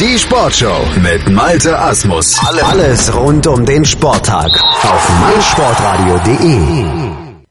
Die 0.00 0.18
Sportshow 0.18 0.84
mit 1.00 1.30
Malte 1.30 1.78
Asmus. 1.78 2.36
Alles 2.64 3.14
rund 3.14 3.46
um 3.46 3.64
den 3.64 3.84
Sporttag 3.84 4.50
auf 4.82 5.20
meinsportradio.de. 5.20 6.84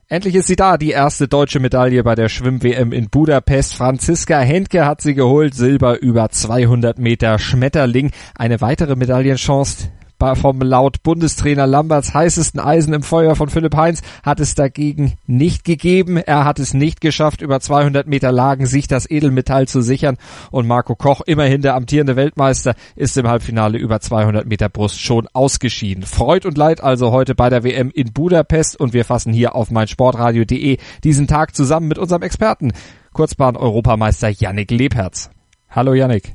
Endlich 0.08 0.34
ist 0.34 0.48
sie 0.48 0.56
da, 0.56 0.76
die 0.76 0.90
erste 0.90 1.26
deutsche 1.26 1.58
Medaille 1.58 2.04
bei 2.04 2.14
der 2.14 2.28
Schwimm-WM 2.28 2.92
in 2.92 3.08
Budapest. 3.08 3.74
Franziska 3.74 4.40
Hentke 4.40 4.84
hat 4.84 5.00
sie 5.00 5.14
geholt, 5.14 5.54
Silber 5.54 5.98
über 6.02 6.28
200 6.28 6.98
Meter 6.98 7.38
Schmetterling. 7.38 8.10
Eine 8.36 8.60
weitere 8.60 8.94
Medaillenchance 8.94 9.88
vom 10.34 10.60
laut 10.60 11.02
Bundestrainer 11.02 11.66
Lamberts 11.66 12.14
heißesten 12.14 12.58
Eisen 12.58 12.94
im 12.94 13.02
Feuer 13.02 13.36
von 13.36 13.50
Philipp 13.50 13.76
Heinz 13.76 14.02
hat 14.22 14.40
es 14.40 14.54
dagegen 14.54 15.12
nicht 15.26 15.64
gegeben. 15.64 16.16
Er 16.16 16.46
hat 16.46 16.58
es 16.58 16.72
nicht 16.72 17.02
geschafft, 17.02 17.42
über 17.42 17.60
200 17.60 18.06
Meter 18.06 18.32
Lagen 18.32 18.64
sich 18.64 18.88
das 18.88 19.10
Edelmetall 19.10 19.68
zu 19.68 19.82
sichern. 19.82 20.16
Und 20.50 20.66
Marco 20.66 20.94
Koch, 20.94 21.20
immerhin 21.26 21.60
der 21.60 21.74
amtierende 21.74 22.16
Weltmeister, 22.16 22.74
ist 22.96 23.16
im 23.18 23.28
Halbfinale 23.28 23.76
über 23.76 24.00
200 24.00 24.46
Meter 24.46 24.70
Brust 24.70 24.98
schon 24.98 25.28
ausgeschieden. 25.34 26.04
Freud 26.04 26.48
und 26.48 26.56
Leid 26.56 26.82
also 26.82 27.12
heute 27.12 27.34
bei 27.34 27.50
der 27.50 27.62
WM 27.62 27.90
in 27.94 28.12
Budapest 28.12 28.80
und 28.80 28.94
wir 28.94 29.04
fassen 29.04 29.32
hier 29.32 29.54
auf 29.54 29.70
meinsportradio.de 29.70 30.78
diesen 31.04 31.26
Tag 31.26 31.54
zusammen 31.54 31.88
mit 31.88 31.98
unserem 31.98 32.22
Experten, 32.22 32.72
Kurzbahn-Europameister 33.12 34.30
Yannick 34.30 34.70
Lebherz. 34.70 35.30
Hallo 35.68 35.92
Yannick. 35.92 36.34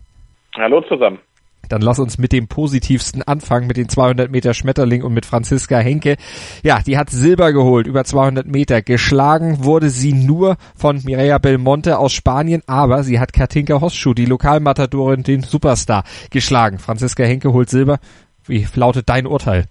Hallo 0.55 0.81
zusammen. 0.81 1.19
Dann 1.67 1.81
lass 1.81 1.99
uns 1.99 2.17
mit 2.17 2.31
dem 2.31 2.47
positivsten 2.47 3.21
anfangen, 3.21 3.67
mit 3.67 3.77
den 3.77 3.89
200 3.89 4.31
Meter 4.31 4.53
Schmetterling 4.53 5.03
und 5.03 5.13
mit 5.13 5.25
Franziska 5.25 5.77
Henke. 5.77 6.15
Ja, 6.63 6.79
die 6.85 6.97
hat 6.97 7.09
Silber 7.09 7.53
geholt, 7.53 7.85
über 7.85 8.03
200 8.03 8.47
Meter. 8.47 8.81
Geschlagen 8.81 9.63
wurde 9.63 9.89
sie 9.89 10.13
nur 10.13 10.57
von 10.75 11.01
Mireia 11.05 11.37
Belmonte 11.37 11.99
aus 11.99 12.13
Spanien, 12.13 12.63
aber 12.65 13.03
sie 13.03 13.19
hat 13.19 13.33
Katinka 13.33 13.81
Hosschuh, 13.81 14.13
die 14.13 14.25
Lokalmatadorin, 14.25 15.23
den 15.23 15.41
Superstar, 15.41 16.03
geschlagen. 16.31 16.79
Franziska 16.79 17.23
Henke 17.23 17.53
holt 17.53 17.69
Silber. 17.69 17.99
Wie 18.47 18.65
lautet 18.75 19.09
dein 19.09 19.27
Urteil? 19.27 19.65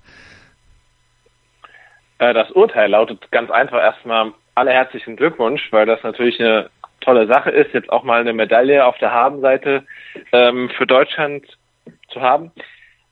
Äh, 2.19 2.35
das 2.35 2.51
Urteil 2.53 2.91
lautet 2.91 3.31
ganz 3.33 3.51
einfach 3.51 3.79
erstmal 3.79 4.33
alle 4.55 4.73
herzlichen 4.73 5.17
Glückwunsch, 5.17 5.73
weil 5.73 5.87
das 5.87 6.03
natürlich 6.03 6.41
eine 6.41 6.71
tolle 7.01 7.27
Sache 7.27 7.51
ist, 7.51 7.73
jetzt 7.75 7.91
auch 7.91 8.03
mal 8.03 8.21
eine 8.21 8.33
Medaille 8.33 8.85
auf 8.85 8.99
der 8.99 9.13
Habenseite 9.13 9.85
ähm, 10.33 10.69
für 10.77 10.87
Deutschland 10.87 11.45
zu 12.09 12.21
haben. 12.21 12.53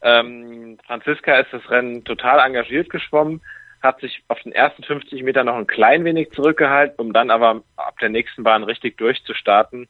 Ähm, 0.03 0.79
Franziska 0.87 1.39
ist 1.39 1.53
das 1.53 1.69
Rennen 1.71 2.05
total 2.05 2.39
engagiert 2.41 2.91
geschwommen, 2.91 3.41
hat 3.83 4.01
sich 4.01 4.23
auf 4.29 4.41
den 4.43 4.53
ersten 4.53 4.83
50 4.83 5.23
Metern 5.23 5.47
noch 5.47 5.57
ein 5.57 5.67
klein 5.67 6.05
wenig 6.05 6.31
zurückgehalten, 6.33 6.97
um 6.99 7.13
dann 7.13 7.31
aber 7.31 7.63
ab 7.77 7.99
der 8.01 8.09
nächsten 8.09 8.43
Bahn 8.43 8.65
richtig 8.65 8.97
durchzustarten 8.99 9.89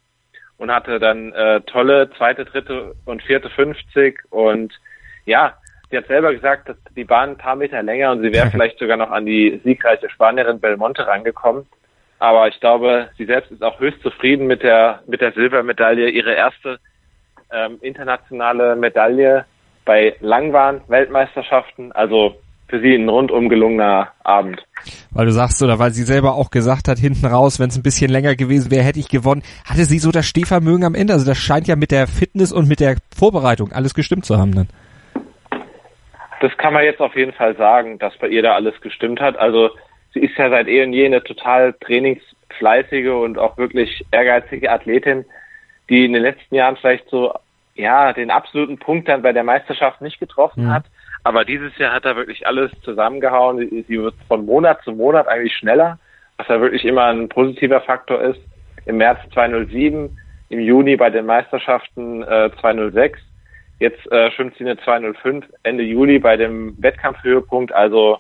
und 0.59 0.71
hatte 0.71 0.98
dann 0.98 1.33
äh, 1.33 1.61
tolle 1.63 2.11
zweite, 2.17 2.45
dritte 2.45 2.95
und 3.05 3.23
vierte 3.23 3.51
50 3.51 4.21
und 4.31 4.79
ja, 5.25 5.57
sie 5.91 5.97
hat 5.97 6.07
selber 6.07 6.33
gesagt, 6.33 6.69
dass 6.69 6.77
die 6.97 7.05
Bahn 7.05 7.31
ein 7.31 7.39
paar 7.39 7.57
Meter 7.57 7.83
länger 7.83 8.13
und 8.13 8.23
sie 8.23 8.33
wäre 8.33 8.51
vielleicht 8.51 8.79
sogar 8.79 8.97
noch 8.97 9.11
an 9.11 9.27
die 9.27 9.61
siegreiche 9.65 10.09
Spanierin 10.11 10.61
Belmonte 10.61 11.07
rangekommen. 11.07 11.67
Aber 12.19 12.48
ich 12.48 12.59
glaube, 12.61 13.11
sie 13.19 13.27
selbst 13.27 13.51
ist 13.51 13.63
auch 13.63 13.79
höchst 13.79 14.01
zufrieden 14.01 14.47
mit 14.47 14.63
der 14.63 15.03
mit 15.07 15.20
der 15.20 15.33
Silbermedaille, 15.33 16.09
ihre 16.09 16.33
erste 16.33 16.79
ähm, 17.52 17.78
internationale 17.80 18.77
Medaille 18.77 19.44
bei 19.84 20.16
Langbahn-Weltmeisterschaften. 20.20 21.92
Also 21.92 22.36
für 22.69 22.80
sie 22.80 22.94
ein 22.94 23.08
rundum 23.08 23.48
gelungener 23.48 24.08
Abend. 24.25 24.62
Weil 25.12 25.27
du 25.27 25.33
sagst, 25.33 25.62
oder 25.62 25.78
weil 25.78 25.92
sie 25.92 26.02
selber 26.02 26.34
auch 26.34 26.50
gesagt 26.50 26.89
hat, 26.89 26.98
hinten 26.98 27.27
raus, 27.27 27.61
wenn 27.61 27.69
es 27.69 27.77
ein 27.77 27.83
bisschen 27.83 28.11
länger 28.11 28.34
gewesen 28.34 28.70
wäre, 28.70 28.83
hätte 28.83 28.98
ich 28.98 29.08
gewonnen. 29.08 29.42
Hatte 29.64 29.84
sie 29.84 29.98
so 29.98 30.11
das 30.11 30.27
Stehvermögen 30.27 30.84
am 30.84 30.94
Ende? 30.94 31.12
Also 31.12 31.24
das 31.24 31.39
scheint 31.39 31.69
ja 31.69 31.77
mit 31.77 31.92
der 31.92 32.06
Fitness 32.06 32.52
und 32.52 32.69
mit 32.69 32.80
der 32.80 32.97
Vorbereitung 33.17 33.72
alles 33.72 33.94
gestimmt 33.94 34.24
zu 34.24 34.36
haben 34.36 34.55
dann. 34.55 34.69
Das 36.41 36.56
kann 36.58 36.74
man 36.74 36.84
jetzt 36.84 37.00
auf 37.00 37.17
jeden 37.17 37.33
Fall 37.33 37.56
sagen, 37.56 37.98
dass 37.98 38.17
bei 38.19 38.28
ihr 38.28 38.42
da 38.42 38.55
alles 38.55 38.78
gestimmt 38.80 39.20
hat. 39.20 39.39
Also 39.39 39.70
sie 40.12 40.20
ist 40.20 40.36
ja 40.36 40.51
seit 40.51 40.68
eh 40.68 40.83
und 40.85 40.92
je 40.92 41.06
eine 41.06 41.23
total 41.23 41.73
trainingsfleißige 41.80 43.08
und 43.08 43.39
auch 43.39 43.56
wirklich 43.56 44.05
ehrgeizige 44.11 44.70
Athletin 44.70 45.24
die 45.89 46.05
in 46.05 46.13
den 46.13 46.23
letzten 46.23 46.55
Jahren 46.55 46.77
vielleicht 46.77 47.08
so, 47.08 47.33
ja, 47.74 48.13
den 48.13 48.30
absoluten 48.30 48.79
Punkt 48.79 49.08
dann 49.08 49.23
bei 49.23 49.33
der 49.33 49.45
Meisterschaft 49.45 50.01
nicht 50.01 50.19
getroffen 50.19 50.64
mhm. 50.64 50.73
hat. 50.73 50.85
Aber 51.24 51.45
dieses 51.45 51.77
Jahr 51.79 51.92
hat 51.92 52.05
er 52.05 52.17
wirklich 52.17 52.47
alles 52.47 52.70
zusammengehauen. 52.83 53.58
Sie 53.58 54.01
wird 54.01 54.14
von 54.29 54.47
Monat 54.47 54.83
zu 54.85 54.92
Monat 54.92 55.27
eigentlich 55.27 55.57
schneller, 55.57 55.98
was 56.36 56.48
ja 56.48 56.61
wirklich 56.61 56.85
immer 56.85 57.07
ein 57.07 57.29
positiver 57.29 57.80
Faktor 57.80 58.20
ist. 58.20 58.41
Im 58.86 58.98
März 58.98 59.19
207, 59.33 60.17
im 60.51 60.61
Juni 60.61 60.97
bei 60.97 61.11
den 61.11 61.27
Meisterschaften 61.27 62.23
äh, 62.23 62.51
206. 62.61 63.18
Jetzt 63.80 64.11
äh, 64.11 64.30
schwimmt 64.30 64.57
sie 64.57 64.64
eine 64.64 64.79
205 64.79 65.45
Ende 65.64 65.83
Juli 65.83 66.18
bei 66.18 66.36
dem 66.36 66.80
Wettkampfhöhepunkt. 66.80 67.73
Also 67.73 68.18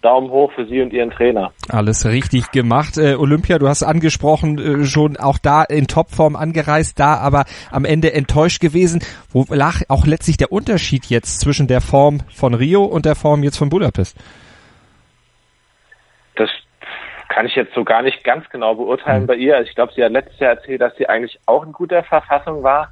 Daumen 0.00 0.30
hoch 0.30 0.52
für 0.52 0.66
Sie 0.66 0.80
und 0.80 0.92
Ihren 0.92 1.10
Trainer. 1.10 1.52
Alles 1.68 2.06
richtig 2.06 2.50
gemacht. 2.52 2.96
Äh, 2.96 3.16
Olympia, 3.16 3.58
du 3.58 3.68
hast 3.68 3.82
angesprochen, 3.82 4.58
äh, 4.58 4.84
schon 4.84 5.16
auch 5.16 5.38
da 5.38 5.62
in 5.62 5.86
Topform 5.86 6.36
angereist, 6.36 6.98
da 6.98 7.16
aber 7.16 7.44
am 7.70 7.84
Ende 7.84 8.12
enttäuscht 8.12 8.60
gewesen. 8.60 9.02
Wo 9.30 9.44
lag 9.48 9.82
auch 9.88 10.06
letztlich 10.06 10.36
der 10.36 10.52
Unterschied 10.52 11.06
jetzt 11.06 11.40
zwischen 11.40 11.66
der 11.66 11.80
Form 11.80 12.20
von 12.34 12.54
Rio 12.54 12.84
und 12.84 13.04
der 13.04 13.14
Form 13.14 13.42
jetzt 13.42 13.58
von 13.58 13.68
Budapest? 13.68 14.16
Das 16.36 16.48
kann 17.28 17.46
ich 17.46 17.54
jetzt 17.54 17.74
so 17.74 17.84
gar 17.84 18.02
nicht 18.02 18.24
ganz 18.24 18.48
genau 18.48 18.74
beurteilen 18.74 19.22
mhm. 19.22 19.26
bei 19.26 19.34
ihr. 19.36 19.56
Also 19.56 19.68
ich 19.68 19.74
glaube, 19.74 19.92
sie 19.94 20.02
hat 20.02 20.12
letztes 20.12 20.38
Jahr 20.40 20.52
erzählt, 20.52 20.80
dass 20.80 20.96
sie 20.96 21.08
eigentlich 21.08 21.38
auch 21.46 21.64
in 21.64 21.72
guter 21.72 22.02
Verfassung 22.02 22.62
war, 22.62 22.90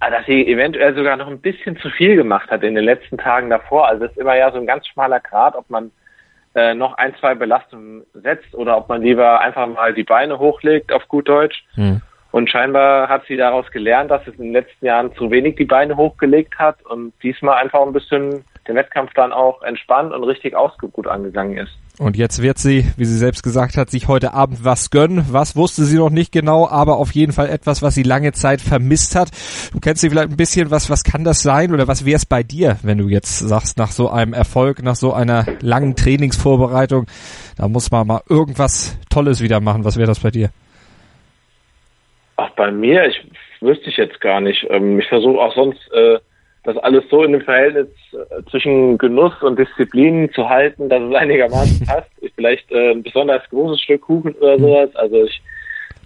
aber 0.00 0.10
dass 0.10 0.26
sie 0.26 0.46
eventuell 0.46 0.94
sogar 0.94 1.16
noch 1.16 1.28
ein 1.28 1.40
bisschen 1.40 1.76
zu 1.78 1.88
viel 1.88 2.16
gemacht 2.16 2.50
hat 2.50 2.62
in 2.62 2.74
den 2.74 2.84
letzten 2.84 3.16
Tagen 3.16 3.48
davor. 3.48 3.88
Also 3.88 4.04
es 4.04 4.12
ist 4.12 4.18
immer 4.18 4.36
ja 4.36 4.52
so 4.52 4.58
ein 4.58 4.66
ganz 4.66 4.86
schmaler 4.86 5.20
Grad, 5.20 5.56
ob 5.56 5.68
man 5.70 5.90
äh, 6.54 6.74
noch 6.74 6.96
ein, 6.98 7.14
zwei 7.20 7.34
Belastungen 7.34 8.04
setzt 8.14 8.54
oder 8.54 8.76
ob 8.76 8.88
man 8.88 9.02
lieber 9.02 9.40
einfach 9.40 9.66
mal 9.66 9.92
die 9.94 10.04
Beine 10.04 10.38
hochlegt 10.38 10.92
auf 10.92 11.08
gut 11.08 11.28
Deutsch. 11.28 11.64
Hm. 11.74 12.00
Und 12.30 12.50
scheinbar 12.50 13.08
hat 13.08 13.24
sie 13.26 13.36
daraus 13.36 13.70
gelernt, 13.70 14.10
dass 14.10 14.26
es 14.26 14.34
in 14.34 14.44
den 14.44 14.52
letzten 14.52 14.86
Jahren 14.86 15.14
zu 15.14 15.30
wenig 15.30 15.54
die 15.56 15.64
Beine 15.64 15.96
hochgelegt 15.96 16.58
hat 16.58 16.84
und 16.84 17.12
diesmal 17.22 17.62
einfach 17.62 17.80
ein 17.82 17.92
bisschen 17.92 18.44
den 18.66 18.76
Wettkampf 18.76 19.12
dann 19.14 19.32
auch 19.32 19.62
entspannt 19.62 20.12
und 20.12 20.24
richtig 20.24 20.56
ausgegut 20.56 21.06
angegangen 21.06 21.58
ist. 21.58 21.72
Und 21.98 22.16
jetzt 22.16 22.42
wird 22.42 22.58
sie, 22.58 22.86
wie 22.96 23.04
sie 23.04 23.16
selbst 23.16 23.44
gesagt 23.44 23.76
hat, 23.76 23.88
sich 23.88 24.08
heute 24.08 24.34
Abend 24.34 24.64
was 24.64 24.90
gönnen. 24.90 25.26
Was 25.30 25.54
wusste 25.54 25.84
sie 25.84 25.96
noch 25.96 26.10
nicht 26.10 26.32
genau, 26.32 26.66
aber 26.68 26.96
auf 26.96 27.12
jeden 27.12 27.32
Fall 27.32 27.48
etwas, 27.48 27.82
was 27.82 27.94
sie 27.94 28.02
lange 28.02 28.32
Zeit 28.32 28.60
vermisst 28.60 29.14
hat. 29.14 29.30
Du 29.72 29.78
kennst 29.78 30.00
sie 30.00 30.10
vielleicht 30.10 30.30
ein 30.30 30.36
bisschen, 30.36 30.72
was, 30.72 30.90
was 30.90 31.04
kann 31.04 31.22
das 31.22 31.42
sein 31.42 31.72
oder 31.72 31.86
was 31.86 32.04
wäre 32.04 32.16
es 32.16 32.26
bei 32.26 32.42
dir, 32.42 32.78
wenn 32.82 32.98
du 32.98 33.08
jetzt 33.08 33.38
sagst, 33.38 33.78
nach 33.78 33.92
so 33.92 34.10
einem 34.10 34.32
Erfolg, 34.32 34.82
nach 34.82 34.96
so 34.96 35.12
einer 35.12 35.46
langen 35.60 35.94
Trainingsvorbereitung, 35.94 37.06
da 37.56 37.68
muss 37.68 37.92
man 37.92 38.08
mal 38.08 38.22
irgendwas 38.28 38.98
Tolles 39.08 39.40
wieder 39.40 39.60
machen. 39.60 39.84
Was 39.84 39.96
wäre 39.96 40.08
das 40.08 40.18
bei 40.18 40.30
dir? 40.30 40.50
Ach, 42.36 42.50
bei 42.56 42.72
mir, 42.72 43.06
ich 43.06 43.24
wüsste 43.60 43.88
ich 43.88 43.96
jetzt 43.96 44.20
gar 44.20 44.40
nicht. 44.40 44.66
Ähm, 44.68 44.98
ich 44.98 45.06
versuche 45.06 45.38
auch 45.38 45.54
sonst, 45.54 45.80
äh, 45.92 46.18
das 46.64 46.76
alles 46.78 47.04
so 47.10 47.22
in 47.22 47.32
dem 47.32 47.42
Verhältnis 47.42 47.88
äh, 48.12 48.42
zwischen 48.50 48.98
Genuss 48.98 49.34
und 49.42 49.58
Disziplin 49.58 50.30
zu 50.32 50.48
halten, 50.48 50.88
dass 50.88 51.02
es 51.02 51.14
einigermaßen 51.14 51.86
passt. 51.86 52.10
Vielleicht 52.34 52.70
äh, 52.72 52.92
ein 52.92 53.02
besonders 53.02 53.42
großes 53.50 53.80
Stück 53.80 54.02
Kuchen 54.02 54.34
oder 54.36 54.58
sowas. 54.58 54.96
Also 54.96 55.24
ich 55.24 55.42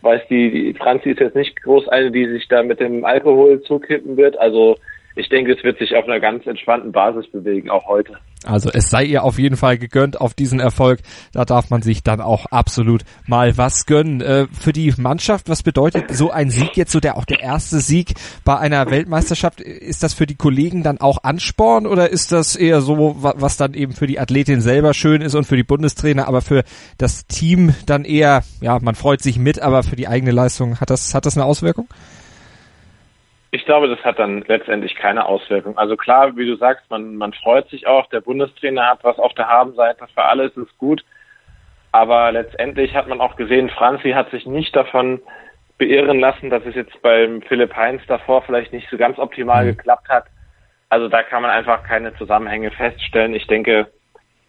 weiß, 0.02 0.22
die, 0.28 0.50
die 0.50 0.74
Franzi 0.74 1.10
ist 1.10 1.20
jetzt 1.20 1.36
nicht 1.36 1.62
groß 1.62 1.88
eine, 1.88 2.10
die 2.10 2.26
sich 2.26 2.46
da 2.48 2.62
mit 2.62 2.80
dem 2.80 3.04
Alkohol 3.04 3.62
zukippen 3.62 4.16
wird. 4.16 4.38
Also 4.38 4.76
ich 5.18 5.28
denke, 5.28 5.52
es 5.52 5.64
wird 5.64 5.78
sich 5.78 5.96
auf 5.96 6.04
einer 6.04 6.20
ganz 6.20 6.46
entspannten 6.46 6.92
Basis 6.92 7.26
bewegen, 7.30 7.70
auch 7.70 7.86
heute. 7.86 8.18
Also 8.44 8.70
es 8.72 8.88
sei 8.88 9.02
ihr 9.02 9.24
auf 9.24 9.38
jeden 9.38 9.56
Fall 9.56 9.78
gegönnt 9.78 10.20
auf 10.20 10.32
diesen 10.32 10.60
Erfolg. 10.60 11.00
Da 11.32 11.44
darf 11.44 11.70
man 11.70 11.82
sich 11.82 12.04
dann 12.04 12.20
auch 12.20 12.46
absolut 12.46 13.02
mal 13.26 13.58
was 13.58 13.84
gönnen. 13.84 14.20
Äh, 14.20 14.46
für 14.52 14.72
die 14.72 14.94
Mannschaft, 14.96 15.48
was 15.48 15.64
bedeutet 15.64 16.12
so 16.12 16.30
ein 16.30 16.50
Sieg 16.50 16.76
jetzt, 16.76 16.92
so 16.92 17.00
der 17.00 17.16
auch 17.16 17.24
der 17.24 17.40
erste 17.40 17.80
Sieg 17.80 18.14
bei 18.44 18.56
einer 18.56 18.88
Weltmeisterschaft? 18.92 19.60
Ist 19.60 20.04
das 20.04 20.14
für 20.14 20.26
die 20.26 20.36
Kollegen 20.36 20.84
dann 20.84 21.00
auch 21.00 21.24
Ansporn 21.24 21.88
oder 21.88 22.10
ist 22.10 22.30
das 22.30 22.54
eher 22.54 22.80
so, 22.80 23.16
was 23.18 23.56
dann 23.56 23.74
eben 23.74 23.92
für 23.92 24.06
die 24.06 24.20
Athletin 24.20 24.60
selber 24.60 24.94
schön 24.94 25.20
ist 25.20 25.34
und 25.34 25.44
für 25.44 25.56
die 25.56 25.64
Bundestrainer, 25.64 26.28
aber 26.28 26.40
für 26.40 26.62
das 26.96 27.26
Team 27.26 27.74
dann 27.86 28.04
eher, 28.04 28.44
ja, 28.60 28.78
man 28.80 28.94
freut 28.94 29.20
sich 29.20 29.36
mit, 29.38 29.60
aber 29.60 29.82
für 29.82 29.96
die 29.96 30.06
eigene 30.06 30.30
Leistung 30.30 30.80
hat 30.80 30.90
das, 30.90 31.12
hat 31.12 31.26
das 31.26 31.36
eine 31.36 31.44
Auswirkung? 31.44 31.88
Ich 33.50 33.64
glaube, 33.64 33.88
das 33.88 34.04
hat 34.04 34.18
dann 34.18 34.42
letztendlich 34.46 34.94
keine 34.94 35.24
Auswirkung. 35.24 35.78
Also 35.78 35.96
klar, 35.96 36.36
wie 36.36 36.46
du 36.46 36.56
sagst, 36.56 36.90
man, 36.90 37.16
man 37.16 37.32
freut 37.32 37.68
sich 37.70 37.86
auch, 37.86 38.06
der 38.10 38.20
Bundestrainer 38.20 38.86
hat 38.86 39.04
was 39.04 39.18
auf 39.18 39.32
der 39.34 39.48
Habenseite, 39.48 40.06
für 40.12 40.24
alle 40.24 40.44
ist 40.44 40.56
es 40.56 40.68
gut. 40.76 41.02
Aber 41.90 42.30
letztendlich 42.32 42.94
hat 42.94 43.08
man 43.08 43.20
auch 43.20 43.36
gesehen, 43.36 43.70
Franzi 43.70 44.10
hat 44.10 44.30
sich 44.30 44.44
nicht 44.44 44.76
davon 44.76 45.22
beirren 45.78 46.20
lassen, 46.20 46.50
dass 46.50 46.64
es 46.66 46.74
jetzt 46.74 47.00
beim 47.00 47.40
Philipp 47.42 47.74
Heinz 47.74 48.02
davor 48.06 48.42
vielleicht 48.42 48.72
nicht 48.72 48.88
so 48.90 48.98
ganz 48.98 49.18
optimal 49.18 49.64
mhm. 49.64 49.76
geklappt 49.76 50.08
hat. 50.08 50.24
Also 50.90 51.08
da 51.08 51.22
kann 51.22 51.42
man 51.42 51.50
einfach 51.50 51.84
keine 51.84 52.14
Zusammenhänge 52.16 52.70
feststellen. 52.70 53.34
Ich 53.34 53.46
denke, 53.46 53.90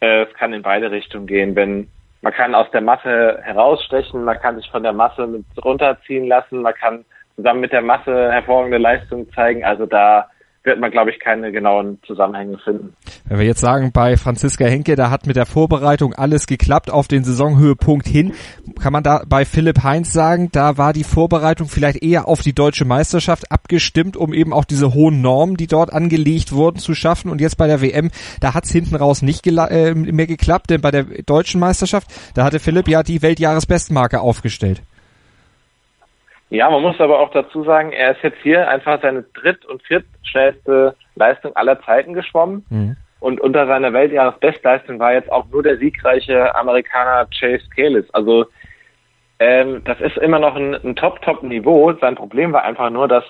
äh, 0.02 0.24
es 0.24 0.34
kann 0.34 0.54
in 0.54 0.62
beide 0.62 0.92
Richtungen 0.92 1.28
gehen. 1.28 1.56
Wenn 1.56 1.90
man 2.22 2.34
kann 2.34 2.56
aus 2.56 2.70
der 2.72 2.82
Masse 2.82 3.40
herausstechen, 3.44 4.24
man 4.26 4.40
kann 4.40 4.58
sich 4.58 4.70
von 4.70 4.84
der 4.84 4.94
Masse 4.94 5.26
mit 5.28 5.46
runterziehen 5.64 6.28
lassen, 6.28 6.62
man 6.62 6.74
kann 6.74 7.06
zusammen 7.40 7.62
mit 7.62 7.72
der 7.72 7.82
Masse 7.82 8.32
hervorragende 8.32 8.78
Leistung 8.78 9.32
zeigen. 9.34 9.64
Also 9.64 9.86
da 9.86 10.28
wird 10.64 10.80
man, 10.80 10.92
glaube 10.92 11.10
ich, 11.10 11.20
keine 11.20 11.52
genauen 11.52 12.00
Zusammenhänge 12.06 12.58
finden. 12.60 12.94
Wenn 13.28 13.40
wir 13.40 13.46
jetzt 13.46 13.62
sagen, 13.62 13.92
bei 13.94 14.18
Franziska 14.18 14.66
Henke, 14.66 14.96
da 14.96 15.10
hat 15.10 15.26
mit 15.26 15.38
der 15.38 15.46
Vorbereitung 15.46 16.14
alles 16.14 16.48
geklappt 16.48 16.92
auf 16.92 17.08
den 17.08 17.24
Saisonhöhepunkt 17.24 18.08
hin, 18.08 18.34
kann 18.82 18.92
man 18.92 19.02
da 19.02 19.24
bei 19.28 19.46
Philipp 19.46 19.84
Heinz 19.84 20.12
sagen, 20.12 20.50
da 20.52 20.78
war 20.78 20.92
die 20.92 21.06
Vorbereitung 21.06 21.70
vielleicht 21.70 22.04
eher 22.04 22.28
auf 22.28 22.42
die 22.42 22.54
deutsche 22.54 22.84
Meisterschaft 22.84 23.52
abgestimmt, 23.52 24.18
um 24.18 24.34
eben 24.34 24.52
auch 24.52 24.66
diese 24.66 24.94
hohen 24.94 25.22
Normen, 25.22 25.56
die 25.56 25.68
dort 25.68 25.94
angelegt 25.94 26.52
wurden, 26.52 26.78
zu 26.78 26.94
schaffen. 26.94 27.32
Und 27.32 27.40
jetzt 27.40 27.58
bei 27.58 27.68
der 27.68 27.82
WM, 27.82 28.12
da 28.42 28.54
hat 28.54 28.66
es 28.66 28.72
hinten 28.72 28.96
raus 28.96 29.22
nicht 29.22 29.48
äh, 29.48 29.94
mehr 29.96 30.28
geklappt, 30.28 30.70
denn 30.70 30.82
bei 30.82 30.92
der 30.92 31.04
deutschen 31.26 31.62
Meisterschaft, 31.62 32.08
da 32.36 32.44
hatte 32.44 32.60
Philipp 32.60 32.90
ja 32.90 33.02
die 33.02 33.22
Weltjahresbestmarke 33.22 34.20
aufgestellt. 34.20 34.82
Ja, 36.50 36.70
man 36.70 36.82
muss 36.82 37.00
aber 37.00 37.20
auch 37.20 37.32
dazu 37.32 37.64
sagen, 37.64 37.92
er 37.92 38.12
ist 38.12 38.24
jetzt 38.24 38.40
hier 38.42 38.68
einfach 38.68 39.02
seine 39.02 39.22
dritt- 39.22 39.66
und 39.66 39.84
viertschnellste 39.84 40.96
Leistung 41.16 41.56
aller 41.56 41.80
Zeiten 41.82 42.14
geschwommen. 42.14 42.66
Mhm. 42.70 42.98
Und 43.20 43.42
unter 43.42 43.68
seiner 43.68 43.94
Weltjahresbestleistung 43.94 44.98
war 45.00 45.14
jetzt 45.14 45.32
auch 45.32 45.46
nur 45.50 45.62
der 45.62 45.78
siegreiche 45.78 46.56
Amerikaner 46.56 47.28
Chase 47.28 47.70
Kalis. 47.76 48.10
Also 48.14 48.46
ähm, 49.40 49.84
das 49.86 50.00
ist 50.02 50.18
immer 50.18 50.40
noch 50.40 50.56
ein, 50.56 50.74
ein 50.74 50.96
Top-Top-Niveau. 50.96 51.94
Sein 51.94 52.16
Problem 52.16 52.52
war 52.54 52.64
einfach 52.64 52.90
nur, 52.90 53.08
dass, 53.08 53.26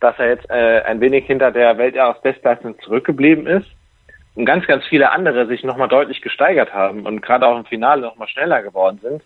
dass 0.00 0.18
er 0.18 0.28
jetzt 0.28 0.48
äh, 0.50 0.82
ein 0.82 1.00
wenig 1.00 1.26
hinter 1.26 1.50
der 1.50 1.78
Weltjahresbestleistung 1.78 2.78
zurückgeblieben 2.80 3.46
ist 3.46 3.66
und 4.34 4.46
ganz, 4.46 4.66
ganz 4.66 4.84
viele 4.86 5.10
andere 5.10 5.46
sich 5.46 5.64
nochmal 5.64 5.88
deutlich 5.88 6.22
gesteigert 6.22 6.72
haben 6.72 7.06
und 7.06 7.22
gerade 7.22 7.46
auch 7.46 7.58
im 7.58 7.64
Finale 7.64 8.02
nochmal 8.02 8.28
schneller 8.28 8.62
geworden 8.62 9.00
sind. 9.02 9.22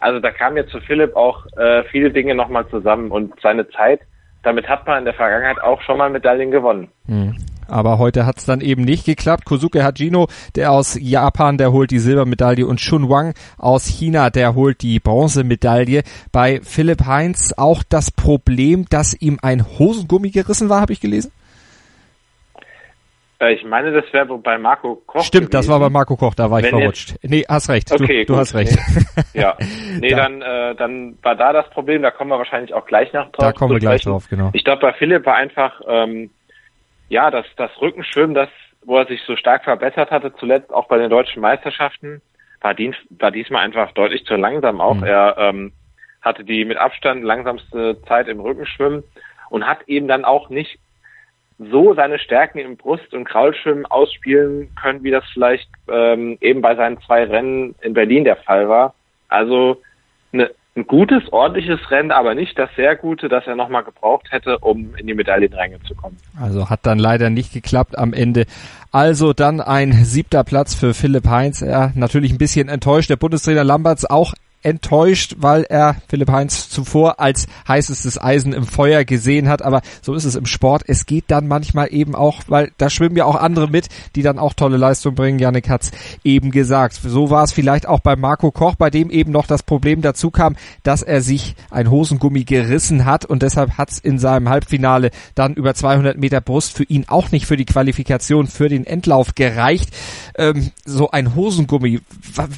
Also 0.00 0.20
da 0.20 0.30
kam 0.30 0.56
jetzt 0.56 0.70
zu 0.70 0.80
Philipp 0.80 1.16
auch 1.16 1.46
äh, 1.56 1.84
viele 1.84 2.10
Dinge 2.10 2.34
nochmal 2.34 2.68
zusammen 2.68 3.10
und 3.10 3.34
seine 3.40 3.68
Zeit, 3.70 4.00
damit 4.42 4.68
hat 4.68 4.86
man 4.86 5.00
in 5.00 5.04
der 5.04 5.14
Vergangenheit 5.14 5.60
auch 5.60 5.82
schon 5.82 5.98
mal 5.98 6.10
Medaillen 6.10 6.50
gewonnen. 6.50 6.88
Mhm. 7.06 7.36
Aber 7.68 7.98
heute 7.98 8.24
hat 8.24 8.38
es 8.38 8.46
dann 8.46 8.62
eben 8.62 8.82
nicht 8.82 9.04
geklappt. 9.04 9.44
Kosuke 9.44 9.84
Hajino, 9.84 10.28
der 10.56 10.72
aus 10.72 10.98
Japan, 10.98 11.58
der 11.58 11.70
holt 11.70 11.90
die 11.90 11.98
Silbermedaille 11.98 12.66
und 12.66 12.80
Shun 12.80 13.10
Wang 13.10 13.34
aus 13.58 13.84
China, 13.84 14.30
der 14.30 14.54
holt 14.54 14.80
die 14.80 15.00
Bronzemedaille. 15.00 16.02
Bei 16.32 16.60
Philipp 16.62 17.04
Heinz 17.04 17.52
auch 17.56 17.82
das 17.86 18.10
Problem, 18.10 18.86
dass 18.88 19.12
ihm 19.20 19.38
ein 19.42 19.66
Hosengummi 19.78 20.30
gerissen 20.30 20.70
war, 20.70 20.80
habe 20.80 20.94
ich 20.94 21.00
gelesen. 21.00 21.30
Äh, 23.40 23.54
ich 23.54 23.64
meine, 23.64 23.92
das 23.92 24.12
wäre 24.12 24.26
bei 24.38 24.58
Marco 24.58 24.96
Koch. 25.06 25.22
Stimmt, 25.22 25.50
gewesen. 25.50 25.50
das 25.52 25.68
war 25.68 25.78
bei 25.78 25.90
Marco 25.90 26.16
Koch, 26.16 26.34
da 26.34 26.50
war 26.50 26.58
ich 26.58 26.66
Wenn 26.66 26.78
verrutscht. 26.78 27.10
Jetzt, 27.10 27.30
nee, 27.30 27.44
hast 27.48 27.68
recht. 27.68 27.92
Okay, 27.92 28.24
du, 28.24 28.32
du 28.34 28.38
hast 28.38 28.54
recht. 28.54 28.76
Nee, 29.34 29.40
ja. 29.40 29.56
Nee, 30.00 30.10
da. 30.10 30.16
dann, 30.16 30.42
äh, 30.42 30.74
dann 30.74 31.18
war 31.22 31.34
da 31.36 31.52
das 31.52 31.68
Problem, 31.70 32.02
da 32.02 32.10
kommen 32.10 32.30
wir 32.30 32.38
wahrscheinlich 32.38 32.74
auch 32.74 32.86
gleich 32.86 33.12
noch 33.12 33.30
drauf. 33.32 33.46
Da 33.46 33.52
kommen 33.52 33.72
wir 33.72 33.80
gleich 33.80 34.02
drauf, 34.02 34.28
genau. 34.28 34.50
Ich 34.52 34.64
glaube, 34.64 34.80
bei 34.80 34.92
Philipp 34.92 35.26
war 35.26 35.36
einfach, 35.36 35.80
ähm, 35.88 36.30
ja, 37.08 37.30
das, 37.30 37.46
das 37.56 37.70
Rückenschwimmen, 37.80 38.34
das, 38.34 38.48
wo 38.84 38.96
er 38.96 39.06
sich 39.06 39.20
so 39.26 39.36
stark 39.36 39.64
verbessert 39.64 40.10
hatte, 40.10 40.32
zuletzt 40.36 40.72
auch 40.72 40.88
bei 40.88 40.98
den 40.98 41.10
deutschen 41.10 41.40
Meisterschaften, 41.40 42.22
war, 42.60 42.74
dies, 42.74 42.94
war 43.10 43.30
diesmal 43.30 43.64
einfach 43.64 43.92
deutlich 43.92 44.24
zu 44.24 44.34
langsam 44.34 44.80
auch. 44.80 44.96
Mhm. 44.96 45.04
Er 45.04 45.36
ähm, 45.38 45.72
hatte 46.22 46.44
die 46.44 46.64
mit 46.64 46.76
Abstand 46.76 47.22
langsamste 47.22 48.00
Zeit 48.02 48.28
im 48.28 48.40
Rückenschwimmen 48.40 49.04
und 49.50 49.66
hat 49.66 49.82
eben 49.86 50.08
dann 50.08 50.24
auch 50.24 50.48
nicht 50.50 50.78
so 51.58 51.94
seine 51.94 52.18
Stärken 52.18 52.58
im 52.58 52.76
Brust- 52.76 53.12
und 53.12 53.24
Kraulschwimmen 53.24 53.84
ausspielen 53.86 54.74
können, 54.80 55.02
wie 55.02 55.10
das 55.10 55.24
vielleicht 55.32 55.68
ähm, 55.88 56.38
eben 56.40 56.60
bei 56.60 56.76
seinen 56.76 57.00
zwei 57.00 57.24
Rennen 57.24 57.74
in 57.82 57.94
Berlin 57.94 58.24
der 58.24 58.36
Fall 58.36 58.68
war. 58.68 58.94
Also 59.28 59.82
eine, 60.32 60.50
ein 60.76 60.86
gutes, 60.86 61.22
ordentliches 61.32 61.90
Rennen, 61.90 62.12
aber 62.12 62.36
nicht 62.36 62.56
das 62.56 62.70
sehr 62.76 62.94
gute, 62.94 63.28
das 63.28 63.44
er 63.46 63.56
nochmal 63.56 63.82
gebraucht 63.82 64.30
hätte, 64.30 64.58
um 64.58 64.94
in 64.96 65.08
die 65.08 65.14
Medaillenränge 65.14 65.82
zu 65.82 65.96
kommen. 65.96 66.16
Also 66.40 66.70
hat 66.70 66.86
dann 66.86 67.00
leider 67.00 67.28
nicht 67.28 67.52
geklappt 67.52 67.98
am 67.98 68.12
Ende. 68.12 68.46
Also 68.92 69.32
dann 69.32 69.60
ein 69.60 69.92
siebter 69.92 70.44
Platz 70.44 70.74
für 70.74 70.94
Philipp 70.94 71.26
Heinz. 71.26 71.60
Er 71.60 71.92
natürlich 71.96 72.32
ein 72.32 72.38
bisschen 72.38 72.68
enttäuscht. 72.68 73.10
Der 73.10 73.16
Bundestrainer 73.16 73.64
Lamberts 73.64 74.08
auch 74.08 74.32
enttäuscht, 74.62 75.36
weil 75.38 75.64
er 75.64 75.96
Philipp 76.08 76.30
Heinz 76.30 76.68
zuvor 76.68 77.20
als 77.20 77.46
heißestes 77.66 78.20
Eisen 78.20 78.52
im 78.52 78.64
Feuer 78.64 79.04
gesehen 79.04 79.48
hat. 79.48 79.62
Aber 79.62 79.82
so 80.02 80.14
ist 80.14 80.24
es 80.24 80.34
im 80.34 80.46
Sport. 80.46 80.82
Es 80.86 81.06
geht 81.06 81.24
dann 81.28 81.46
manchmal 81.46 81.92
eben 81.92 82.14
auch, 82.14 82.42
weil 82.48 82.72
da 82.76 82.90
schwimmen 82.90 83.16
ja 83.16 83.24
auch 83.24 83.36
andere 83.36 83.68
mit, 83.68 83.88
die 84.16 84.22
dann 84.22 84.38
auch 84.38 84.54
tolle 84.54 84.76
Leistung 84.76 85.14
bringen. 85.14 85.38
Janik 85.38 85.68
hat's 85.68 85.92
eben 86.24 86.50
gesagt. 86.50 86.98
So 87.02 87.30
war 87.30 87.44
es 87.44 87.52
vielleicht 87.52 87.86
auch 87.86 88.00
bei 88.00 88.16
Marco 88.16 88.50
Koch, 88.50 88.74
bei 88.74 88.90
dem 88.90 89.10
eben 89.10 89.30
noch 89.30 89.46
das 89.46 89.62
Problem 89.62 90.02
dazu 90.02 90.30
kam, 90.30 90.56
dass 90.82 91.02
er 91.02 91.20
sich 91.20 91.54
ein 91.70 91.90
Hosengummi 91.90 92.44
gerissen 92.44 93.04
hat 93.04 93.24
und 93.24 93.42
deshalb 93.42 93.78
hat's 93.78 93.98
in 93.98 94.18
seinem 94.18 94.48
Halbfinale 94.48 95.10
dann 95.34 95.54
über 95.54 95.74
200 95.74 96.18
Meter 96.18 96.40
Brust 96.40 96.76
für 96.76 96.84
ihn 96.84 97.04
auch 97.06 97.30
nicht 97.30 97.46
für 97.46 97.56
die 97.56 97.64
Qualifikation 97.64 98.48
für 98.48 98.68
den 98.68 98.84
Endlauf 98.84 99.34
gereicht. 99.34 99.90
Ähm, 100.36 100.70
so 100.84 101.10
ein 101.10 101.34
Hosengummi, 101.34 102.00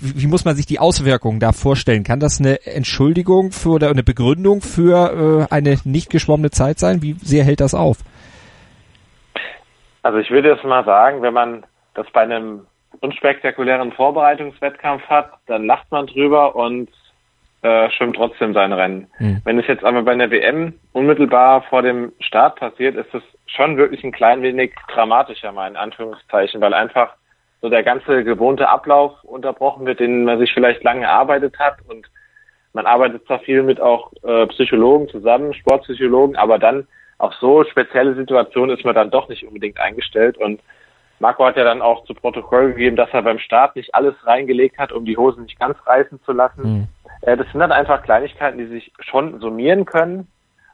wie 0.01 0.27
muss 0.27 0.45
man 0.45 0.57
sich 0.57 0.67
die 0.67 0.79
Auswirkungen 0.79 1.41
da 1.41 1.53
vorstellen? 1.53 1.90
Vorstellen. 1.91 2.05
Kann 2.05 2.21
das 2.21 2.41
eine 2.41 2.59
Entschuldigung 2.67 3.51
für 3.51 3.71
oder 3.71 3.91
eine 3.91 4.03
Begründung 4.03 4.61
für 4.61 5.47
äh, 5.51 5.55
eine 5.55 5.77
nicht 5.85 6.11
geschwommene 6.11 6.51
Zeit 6.51 6.79
sein? 6.79 7.03
Wie 7.03 7.15
sehr 7.15 7.45
hält 7.45 7.61
das 7.61 7.75
auf? 7.75 7.99
Also 10.03 10.19
ich 10.19 10.31
würde 10.31 10.51
jetzt 10.51 10.65
mal 10.65 10.85
sagen, 10.85 11.23
wenn 11.23 11.35
man 11.35 11.65
das 11.95 12.07
bei 12.13 12.23
einem 12.23 12.67
unspektakulären 13.01 13.93
Vorbereitungswettkampf 13.93 15.03
hat, 15.09 15.33
dann 15.47 15.67
lacht 15.67 15.91
man 15.91 16.07
drüber 16.07 16.57
und 16.57 16.89
äh, 17.63 17.91
schwimmt 17.91 18.17
trotzdem 18.17 18.55
sein 18.55 18.73
Rennen. 18.73 19.07
Mhm. 19.19 19.43
Wenn 19.45 19.59
es 19.59 19.67
jetzt 19.67 19.85
aber 19.85 20.03
bei 20.03 20.13
einer 20.13 20.31
WM 20.31 20.75
unmittelbar 20.93 21.63
vor 21.69 21.83
dem 21.83 22.13
Start 22.21 22.57
passiert, 22.59 22.97
ist 22.97 23.13
es 23.15 23.23
schon 23.47 23.77
wirklich 23.77 24.03
ein 24.03 24.13
klein 24.13 24.43
wenig 24.43 24.73
dramatischer, 24.89 25.53
mal 25.53 25.69
in 25.69 25.77
Anführungszeichen, 25.77 26.61
weil 26.61 26.73
einfach 26.73 27.11
so 27.61 27.69
der 27.69 27.83
ganze 27.83 28.25
gewohnte 28.25 28.69
Ablauf 28.69 29.23
unterbrochen 29.23 29.87
wird, 29.87 30.01
den 30.01 30.25
man 30.25 30.39
sich 30.39 30.53
vielleicht 30.53 30.83
lange 30.83 31.05
erarbeitet 31.05 31.59
hat 31.59 31.77
und 31.89 32.11
man 32.73 32.87
arbeitet 32.87 33.27
zwar 33.27 33.41
viel 33.41 33.63
mit 33.63 33.81
auch 33.81 34.13
äh, 34.23 34.47
Psychologen 34.47 35.09
zusammen, 35.09 35.55
Sportpsychologen, 35.55 36.37
aber 36.37 36.59
dann 36.59 36.87
auf 37.19 37.35
so 37.35 37.65
spezielle 37.65 38.15
Situationen 38.15 38.77
ist 38.77 38.85
man 38.85 38.95
dann 38.95 39.11
doch 39.11 39.29
nicht 39.29 39.45
unbedingt 39.47 39.79
eingestellt 39.79 40.39
und 40.39 40.61
Marco 41.19 41.45
hat 41.45 41.57
ja 41.57 41.65
dann 41.65 41.83
auch 41.83 42.05
zu 42.05 42.15
Protokoll 42.15 42.73
gegeben, 42.73 42.97
dass 42.97 43.11
er 43.13 43.23
beim 43.23 43.39
Start 43.39 43.77
nicht 43.77 43.95
alles 43.95 44.15
reingelegt 44.25 44.79
hat, 44.79 44.91
um 44.91 45.05
die 45.05 45.19
Hosen 45.19 45.43
nicht 45.43 45.61
ganz 45.61 45.77
reißen 45.85 46.23
zu 46.23 46.33
lassen. 46.33 46.63
Mhm. 46.63 46.89
Äh, 47.21 47.37
das 47.37 47.47
sind 47.51 47.61
dann 47.61 47.73
einfach 47.73 48.03
Kleinigkeiten, 48.03 48.57
die 48.57 48.67
sich 48.67 48.91
schon 49.01 49.39
summieren 49.41 49.85
können, 49.85 50.29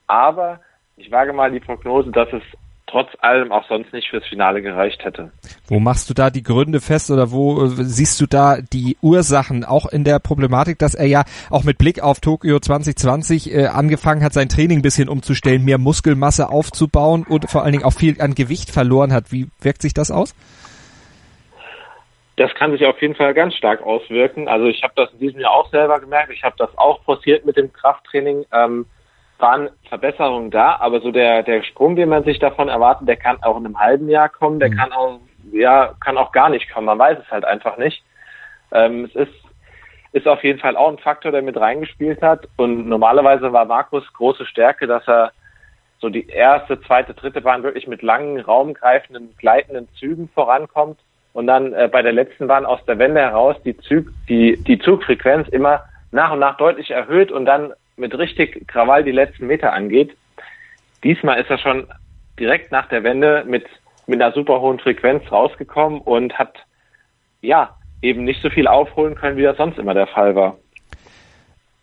aber 0.07 0.61
ich 0.97 1.11
wage 1.11 1.33
mal 1.33 1.51
die 1.51 1.61
Prognose, 1.61 2.13
dass 2.13 2.33
es 2.33 2.43
trotz 2.87 3.09
allem 3.21 3.53
auch 3.53 3.67
sonst 3.69 3.93
nicht 3.93 4.09
fürs 4.09 4.27
Finale 4.27 4.63
gereicht 4.63 5.05
hätte. 5.05 5.33
Wo 5.67 5.81
machst 5.81 6.09
du 6.09 6.15
da 6.15 6.31
die 6.31 6.43
Gründe 6.43 6.81
fest 6.81 7.11
oder 7.11 7.31
wo 7.33 7.65
äh, 7.65 7.69
siehst 7.69 8.21
du 8.21 8.27
da 8.27 8.59
die 8.61 8.97
Ursachen 9.03 9.65
auch 9.65 9.87
in 9.87 10.05
der 10.05 10.19
Problematik, 10.19 10.79
dass 10.79 10.95
er 10.95 11.07
ja 11.07 11.25
auch 11.51 11.65
mit 11.65 11.79
Blick 11.79 12.03
auf 12.03 12.21
Tokio 12.21 12.61
2020 12.61 13.53
äh, 13.53 13.67
angefangen 13.67 14.23
hat, 14.23 14.33
sein 14.33 14.49
Training 14.49 14.79
ein 14.79 14.83
bisschen 14.83 15.09
umzustellen, 15.09 15.65
mehr 15.65 15.79
Muskelmasse 15.79 16.49
aufzubauen 16.49 17.25
und 17.29 17.51
vor 17.51 17.65
allen 17.65 17.73
Dingen 17.73 17.85
auch 17.85 17.93
viel 17.93 18.21
an 18.21 18.35
Gewicht 18.35 18.71
verloren 18.71 19.13
hat. 19.13 19.33
Wie 19.33 19.49
wirkt 19.61 19.83
sich 19.83 19.95
das 19.95 20.11
aus? 20.11 20.35
Das 22.37 22.55
kann 22.55 22.71
sich 22.71 22.85
auf 22.85 23.01
jeden 23.01 23.15
Fall 23.15 23.33
ganz 23.33 23.55
stark 23.55 23.83
auswirken. 23.83 24.47
Also 24.47 24.67
ich 24.67 24.83
habe 24.83 24.93
das 24.95 25.11
in 25.13 25.19
diesem 25.21 25.41
Jahr 25.41 25.53
auch 25.53 25.71
selber 25.71 25.99
gemerkt. 26.01 26.31
Ich 26.33 26.45
habe 26.45 26.55
das 26.59 26.69
auch 26.77 27.03
forciert 27.03 27.47
mit 27.47 27.57
dem 27.57 27.73
Krafttraining. 27.73 28.45
Ähm, 28.53 28.85
waren 29.39 29.71
Verbesserungen 29.89 30.51
da, 30.51 30.77
aber 30.77 31.01
so 31.01 31.11
der, 31.11 31.43
der 31.43 31.63
Sprung, 31.63 31.97
den 31.97 32.09
man 32.09 32.25
sich 32.25 32.39
davon 32.39 32.69
erwartet, 32.69 33.09
der 33.09 33.17
kann 33.17 33.43
auch 33.43 33.57
in 33.59 33.67
einem 33.67 33.79
halben 33.79 34.09
Jahr 34.09 34.29
kommen, 34.29 34.61
der 34.61 34.71
mhm. 34.71 34.77
kann 34.77 34.93
auch, 34.93 35.21
ja, 35.53 35.95
kann 36.01 36.17
auch 36.17 36.33
gar 36.33 36.49
nicht 36.49 36.73
kommen. 36.73 36.87
Man 36.87 36.99
weiß 36.99 37.19
es 37.19 37.31
halt 37.31 37.45
einfach 37.45 37.77
nicht. 37.77 38.03
Ähm, 38.73 39.05
es 39.05 39.15
ist, 39.15 39.35
ist 40.13 40.27
auf 40.27 40.43
jeden 40.43 40.59
Fall 40.59 40.77
auch 40.77 40.89
ein 40.89 40.99
Faktor, 40.99 41.33
der 41.33 41.43
mit 41.43 41.59
reingespielt 41.59 42.23
hat. 42.23 42.49
Und 42.57 42.89
normalerweise 42.89 43.53
war 43.53 43.65
Markus 43.67 44.11
große 44.15 44.47
Stärke, 44.47 44.87
dass 44.87 45.07
er 45.07 45.33
so 45.99 46.09
die 46.09 46.29
erste, 46.29 46.81
zweite, 46.83 47.15
dritte 47.15 47.41
Bahn 47.41 47.63
wirklich 47.63 47.87
mit 47.87 48.03
langen, 48.03 48.41
raumgreifenden, 48.41 49.35
gleitenden 49.39 49.89
Zügen 49.99 50.29
vorankommt. 50.35 50.99
Und 51.33 51.47
dann 51.47 51.75
äh, 51.75 51.89
bei 51.91 52.03
der 52.03 52.13
letzten 52.13 52.47
Bahn 52.47 52.65
aus 52.65 52.83
der 52.87 52.99
Wende 52.99 53.21
heraus 53.21 53.57
die, 53.65 53.77
Zug, 53.77 54.07
die, 54.29 54.57
die 54.57 54.79
Zugfrequenz 54.79 55.49
immer 55.49 55.85
nach 56.11 56.33
und 56.33 56.39
nach 56.39 56.57
deutlich 56.57 56.91
erhöht 56.91 57.31
und 57.31 57.45
dann 57.45 57.75
mit 57.97 58.17
richtig 58.17 58.67
Krawall 58.69 59.05
die 59.05 59.13
letzten 59.13 59.47
Meter 59.47 59.73
angeht. 59.73 60.17
Diesmal 61.03 61.41
ist 61.41 61.51
er 61.51 61.59
schon 61.59 61.87
direkt 62.39 62.73
nach 62.73 62.89
der 62.89 63.03
Wende 63.03 63.45
mit, 63.47 63.65
mit 64.07 64.21
einer 64.21 64.33
super 64.33 64.61
hohen 64.61 64.79
Frequenz 64.79 65.31
rausgekommen 65.31 66.01
und 66.01 66.39
hat, 66.39 66.55
ja, 67.41 67.77
eben 68.03 68.25
nicht 68.25 68.43
so 68.43 68.51
viel 68.51 68.67
aufholen 68.67 69.15
können, 69.15 69.37
wie 69.37 69.43
das 69.43 69.57
sonst 69.57 69.79
immer 69.79 69.95
der 69.95 70.07
Fall 70.07 70.35
war. 70.35 70.59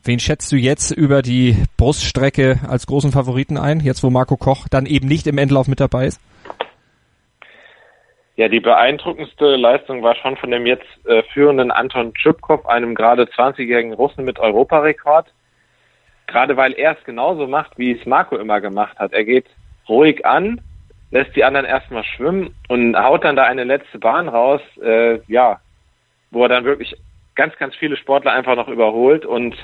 Wen 0.05 0.19
schätzt 0.19 0.51
du 0.51 0.57
jetzt 0.57 0.91
über 0.91 1.21
die 1.21 1.55
Bruststrecke 1.77 2.59
als 2.67 2.85
großen 2.87 3.11
Favoriten 3.11 3.57
ein, 3.57 3.79
jetzt 3.79 4.03
wo 4.03 4.09
Marco 4.09 4.35
Koch 4.35 4.67
dann 4.69 4.85
eben 4.85 5.07
nicht 5.07 5.27
im 5.27 5.37
Endlauf 5.37 5.67
mit 5.67 5.79
dabei 5.79 6.07
ist? 6.07 6.21
Ja, 8.35 8.49
die 8.49 8.59
beeindruckendste 8.59 9.55
Leistung 9.55 10.01
war 10.01 10.15
schon 10.15 10.35
von 10.37 10.49
dem 10.51 10.65
jetzt 10.65 10.87
äh, 11.05 11.21
führenden 11.33 11.71
Anton 11.71 12.13
Tschipkov, 12.15 12.65
einem 12.65 12.95
gerade 12.95 13.23
20-jährigen 13.25 13.93
Russen 13.93 14.25
mit 14.25 14.39
Europarekord. 14.39 15.31
Gerade 16.27 16.57
weil 16.57 16.73
er 16.73 16.97
es 16.97 17.03
genauso 17.03 17.47
macht, 17.47 17.77
wie 17.77 17.91
es 17.91 18.05
Marco 18.05 18.37
immer 18.37 18.61
gemacht 18.61 18.97
hat. 18.97 19.13
Er 19.13 19.25
geht 19.25 19.45
ruhig 19.87 20.25
an, 20.25 20.61
lässt 21.11 21.35
die 21.35 21.43
anderen 21.43 21.65
erstmal 21.65 22.03
schwimmen 22.03 22.55
und 22.69 22.97
haut 22.97 23.23
dann 23.23 23.35
da 23.35 23.43
eine 23.43 23.63
letzte 23.63 23.99
Bahn 23.99 24.27
raus, 24.27 24.61
äh, 24.81 25.19
ja, 25.27 25.59
wo 26.31 26.43
er 26.43 26.49
dann 26.49 26.65
wirklich 26.65 26.95
ganz, 27.35 27.55
ganz 27.57 27.75
viele 27.75 27.97
Sportler 27.97 28.33
einfach 28.33 28.55
noch 28.55 28.67
überholt 28.67 29.25
und 29.25 29.55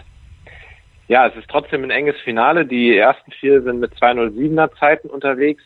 ja, 1.09 1.25
es 1.25 1.35
ist 1.35 1.49
trotzdem 1.49 1.83
ein 1.83 1.89
enges 1.89 2.17
Finale. 2.21 2.67
Die 2.67 2.95
ersten 2.95 3.31
vier 3.31 3.63
sind 3.63 3.79
mit 3.79 3.93
207er 3.95 4.71
Zeiten 4.77 5.09
unterwegs. 5.09 5.63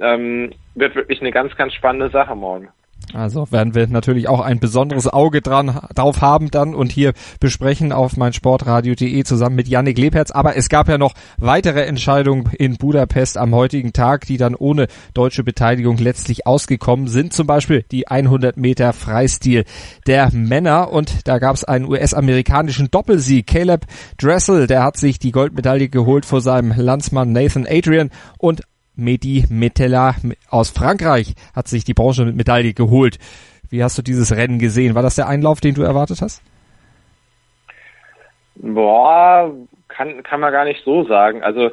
Ähm, 0.00 0.52
wird 0.74 0.96
wirklich 0.96 1.20
eine 1.20 1.30
ganz, 1.30 1.54
ganz 1.54 1.74
spannende 1.74 2.10
Sache 2.10 2.34
morgen. 2.34 2.70
Also 3.14 3.50
werden 3.50 3.74
wir 3.74 3.86
natürlich 3.88 4.28
auch 4.28 4.40
ein 4.40 4.60
besonderes 4.60 5.08
Auge 5.08 5.42
dran 5.42 5.80
drauf 5.94 6.20
haben 6.20 6.50
dann 6.50 6.74
und 6.74 6.92
hier 6.92 7.12
besprechen 7.40 7.92
auf 7.92 8.16
meinsportradio.de 8.16 9.24
zusammen 9.24 9.56
mit 9.56 9.68
Yannick 9.68 9.98
Lebherz. 9.98 10.30
Aber 10.30 10.56
es 10.56 10.68
gab 10.68 10.88
ja 10.88 10.98
noch 10.98 11.14
weitere 11.36 11.84
Entscheidungen 11.84 12.50
in 12.58 12.76
Budapest 12.76 13.36
am 13.36 13.54
heutigen 13.54 13.92
Tag, 13.92 14.26
die 14.26 14.36
dann 14.36 14.54
ohne 14.54 14.86
deutsche 15.14 15.44
Beteiligung 15.44 15.96
letztlich 15.96 16.46
ausgekommen 16.46 17.08
sind. 17.08 17.32
Zum 17.32 17.46
Beispiel 17.46 17.84
die 17.90 18.08
100 18.08 18.56
Meter 18.56 18.92
Freistil 18.92 19.64
der 20.06 20.30
Männer 20.32 20.92
und 20.92 21.26
da 21.26 21.38
gab 21.38 21.56
es 21.56 21.64
einen 21.64 21.86
US-amerikanischen 21.86 22.90
Doppelsieg. 22.90 23.46
Caleb 23.46 23.86
Dressel, 24.18 24.66
der 24.66 24.84
hat 24.84 24.96
sich 24.96 25.18
die 25.18 25.32
Goldmedaille 25.32 25.88
geholt 25.88 26.24
vor 26.24 26.40
seinem 26.40 26.72
Landsmann 26.76 27.32
Nathan 27.32 27.66
Adrian 27.68 28.10
und 28.38 28.62
Mehdi 29.00 29.44
Metella 29.48 30.14
aus 30.48 30.70
Frankreich 30.70 31.34
hat 31.54 31.68
sich 31.68 31.84
die 31.84 31.94
Bronzemedaille 31.94 32.74
geholt. 32.74 33.18
Wie 33.68 33.82
hast 33.82 33.98
du 33.98 34.02
dieses 34.02 34.34
Rennen 34.36 34.58
gesehen? 34.58 34.94
War 34.94 35.02
das 35.02 35.16
der 35.16 35.28
Einlauf, 35.28 35.60
den 35.60 35.74
du 35.74 35.82
erwartet 35.82 36.22
hast? 36.22 36.42
Boah, 38.56 39.52
kann, 39.88 40.22
kann 40.22 40.40
man 40.40 40.52
gar 40.52 40.64
nicht 40.64 40.84
so 40.84 41.04
sagen. 41.04 41.42
Also 41.42 41.70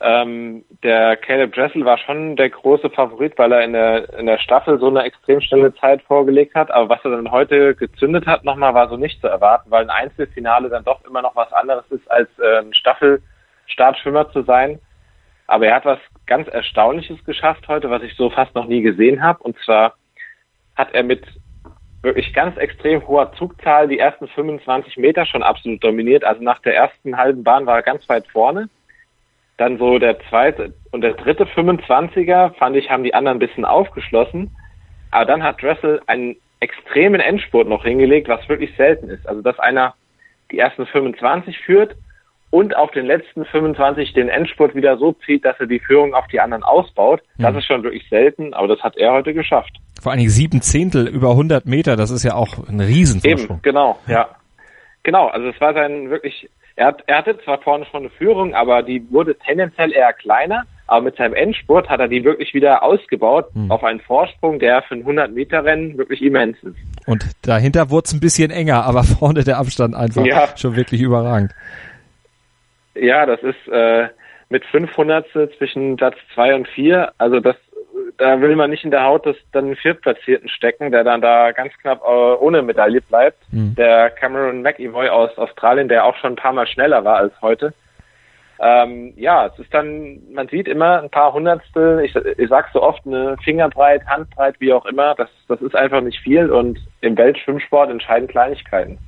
ähm, 0.00 0.64
der 0.84 1.16
Caleb 1.16 1.54
Dressel 1.54 1.84
war 1.84 1.98
schon 1.98 2.36
der 2.36 2.50
große 2.50 2.88
Favorit, 2.90 3.36
weil 3.36 3.50
er 3.50 3.64
in 3.64 3.72
der, 3.72 4.18
in 4.18 4.26
der 4.26 4.38
Staffel 4.38 4.78
so 4.78 4.88
eine 4.88 5.02
extrem 5.02 5.40
schnelle 5.40 5.74
Zeit 5.74 6.02
vorgelegt 6.02 6.54
hat. 6.54 6.70
Aber 6.70 6.88
was 6.88 7.04
er 7.04 7.10
dann 7.10 7.30
heute 7.32 7.74
gezündet 7.74 8.26
hat 8.26 8.44
nochmal, 8.44 8.74
war 8.74 8.88
so 8.88 8.96
nicht 8.96 9.20
zu 9.20 9.26
erwarten, 9.26 9.70
weil 9.70 9.82
ein 9.82 9.90
Einzelfinale 9.90 10.68
dann 10.68 10.84
doch 10.84 11.04
immer 11.04 11.22
noch 11.22 11.34
was 11.34 11.52
anderes 11.52 11.84
ist, 11.90 12.08
als 12.10 12.28
äh, 12.38 12.60
ein 12.60 12.72
Staffelstartschwimmer 12.74 14.30
zu 14.30 14.42
sein. 14.42 14.78
Aber 15.48 15.66
er 15.66 15.74
hat 15.74 15.86
was 15.86 15.98
ganz 16.26 16.46
Erstaunliches 16.46 17.24
geschafft 17.24 17.66
heute, 17.68 17.90
was 17.90 18.02
ich 18.02 18.14
so 18.14 18.30
fast 18.30 18.54
noch 18.54 18.66
nie 18.66 18.82
gesehen 18.82 19.22
habe. 19.22 19.42
Und 19.42 19.58
zwar 19.64 19.94
hat 20.76 20.94
er 20.94 21.02
mit 21.02 21.24
wirklich 22.02 22.32
ganz 22.34 22.56
extrem 22.58 23.08
hoher 23.08 23.32
Zugzahl 23.32 23.88
die 23.88 23.98
ersten 23.98 24.28
25 24.28 24.98
Meter 24.98 25.24
schon 25.24 25.42
absolut 25.42 25.82
dominiert. 25.82 26.22
Also 26.22 26.42
nach 26.42 26.60
der 26.60 26.76
ersten 26.76 27.16
halben 27.16 27.42
Bahn 27.42 27.66
war 27.66 27.76
er 27.76 27.82
ganz 27.82 28.06
weit 28.10 28.28
vorne. 28.28 28.68
Dann 29.56 29.78
so 29.78 29.98
der 29.98 30.20
zweite 30.28 30.74
und 30.92 31.00
der 31.00 31.14
dritte 31.14 31.44
25er, 31.46 32.54
fand 32.54 32.76
ich, 32.76 32.90
haben 32.90 33.02
die 33.02 33.14
anderen 33.14 33.38
ein 33.38 33.46
bisschen 33.46 33.64
aufgeschlossen. 33.64 34.54
Aber 35.10 35.24
dann 35.24 35.42
hat 35.42 35.62
Dressel 35.62 36.00
einen 36.06 36.36
extremen 36.60 37.20
Endspurt 37.20 37.66
noch 37.66 37.84
hingelegt, 37.84 38.28
was 38.28 38.46
wirklich 38.50 38.76
selten 38.76 39.08
ist. 39.08 39.26
Also 39.26 39.40
dass 39.40 39.58
einer 39.58 39.94
die 40.50 40.58
ersten 40.58 40.86
25 40.86 41.58
führt 41.58 41.96
und 42.50 42.76
auf 42.76 42.90
den 42.92 43.06
letzten 43.06 43.44
25 43.44 44.14
den 44.14 44.28
Endspurt 44.28 44.74
wieder 44.74 44.96
so 44.96 45.12
zieht, 45.26 45.44
dass 45.44 45.58
er 45.60 45.66
die 45.66 45.80
Führung 45.80 46.14
auf 46.14 46.26
die 46.28 46.40
anderen 46.40 46.62
ausbaut. 46.62 47.22
Das 47.38 47.52
mhm. 47.52 47.58
ist 47.58 47.66
schon 47.66 47.82
wirklich 47.82 48.08
selten, 48.08 48.54
aber 48.54 48.68
das 48.68 48.80
hat 48.80 48.96
er 48.96 49.12
heute 49.12 49.34
geschafft. 49.34 49.76
Vor 50.00 50.12
allen 50.12 50.18
Dingen 50.18 50.30
sieben 50.30 50.62
Zehntel 50.62 51.06
über 51.08 51.30
100 51.30 51.66
Meter, 51.66 51.96
das 51.96 52.10
ist 52.10 52.22
ja 52.22 52.34
auch 52.34 52.68
ein 52.68 52.80
Riesenvorsprung. 52.80 53.56
Eben, 53.56 53.62
genau, 53.62 53.98
ja. 54.06 54.28
Genau, 55.02 55.28
also 55.28 55.48
es 55.48 55.60
war 55.60 55.74
sein 55.74 56.10
wirklich, 56.10 56.48
er, 56.76 56.86
hat, 56.86 57.02
er 57.06 57.18
hatte 57.18 57.38
zwar 57.44 57.60
vorne 57.60 57.86
schon 57.86 58.00
eine 58.00 58.10
Führung, 58.10 58.54
aber 58.54 58.82
die 58.82 59.02
wurde 59.10 59.36
tendenziell 59.36 59.92
eher 59.92 60.12
kleiner, 60.12 60.64
aber 60.86 61.04
mit 61.04 61.16
seinem 61.16 61.34
Endspurt 61.34 61.88
hat 61.88 62.00
er 62.00 62.08
die 62.08 62.24
wirklich 62.24 62.54
wieder 62.54 62.82
ausgebaut 62.82 63.46
mhm. 63.54 63.70
auf 63.70 63.84
einen 63.84 64.00
Vorsprung, 64.00 64.58
der 64.58 64.82
für 64.82 64.94
ein 64.94 65.00
100 65.00 65.32
Meter 65.32 65.64
Rennen 65.64 65.98
wirklich 65.98 66.22
immens 66.22 66.56
ist. 66.62 66.76
Und 67.06 67.26
dahinter 67.42 67.90
wurde 67.90 68.04
es 68.06 68.12
ein 68.12 68.20
bisschen 68.20 68.50
enger, 68.50 68.84
aber 68.84 69.02
vorne 69.18 69.44
der 69.44 69.58
Abstand 69.58 69.94
einfach 69.94 70.24
ja. 70.24 70.48
schon 70.56 70.76
wirklich 70.76 71.00
überragend. 71.00 71.52
Ja, 73.00 73.26
das 73.26 73.42
ist 73.42 73.68
äh, 73.68 74.08
mit 74.48 74.64
500 74.66 75.26
zwischen 75.56 75.96
Platz 75.96 76.16
zwei 76.34 76.54
und 76.54 76.66
vier. 76.68 77.12
Also 77.18 77.40
das, 77.40 77.56
da 78.16 78.40
will 78.40 78.56
man 78.56 78.70
nicht 78.70 78.84
in 78.84 78.90
der 78.90 79.04
Haut 79.04 79.26
des 79.26 79.36
dann 79.52 79.76
Viertplatzierten 79.76 80.48
stecken, 80.48 80.90
der 80.90 81.04
dann 81.04 81.20
da 81.20 81.52
ganz 81.52 81.72
knapp 81.80 82.02
äh, 82.02 82.06
ohne 82.06 82.62
Medaille 82.62 83.00
bleibt. 83.00 83.38
Mhm. 83.52 83.74
Der 83.76 84.10
Cameron 84.10 84.62
McEvoy 84.62 85.08
aus 85.08 85.36
Australien, 85.38 85.88
der 85.88 86.04
auch 86.04 86.16
schon 86.16 86.32
ein 86.32 86.36
paar 86.36 86.52
Mal 86.52 86.66
schneller 86.66 87.04
war 87.04 87.16
als 87.16 87.34
heute. 87.42 87.72
Ähm, 88.60 89.12
ja, 89.16 89.46
es 89.46 89.58
ist 89.58 89.72
dann, 89.72 90.18
man 90.32 90.48
sieht 90.48 90.66
immer 90.66 91.00
ein 91.00 91.10
paar 91.10 91.32
Hundertstel, 91.32 92.00
ich, 92.00 92.16
ich 92.16 92.48
sag 92.48 92.68
so 92.72 92.82
oft, 92.82 93.06
eine 93.06 93.36
Fingerbreit, 93.44 94.04
Handbreit, 94.06 94.56
wie 94.58 94.72
auch 94.72 94.84
immer, 94.86 95.14
das, 95.14 95.28
das 95.46 95.60
ist 95.62 95.76
einfach 95.76 96.00
nicht 96.00 96.18
viel 96.20 96.50
und 96.50 96.80
im 97.00 97.16
Weltschwimmsport 97.16 97.88
entscheiden 97.88 98.26
Kleinigkeiten. 98.26 98.98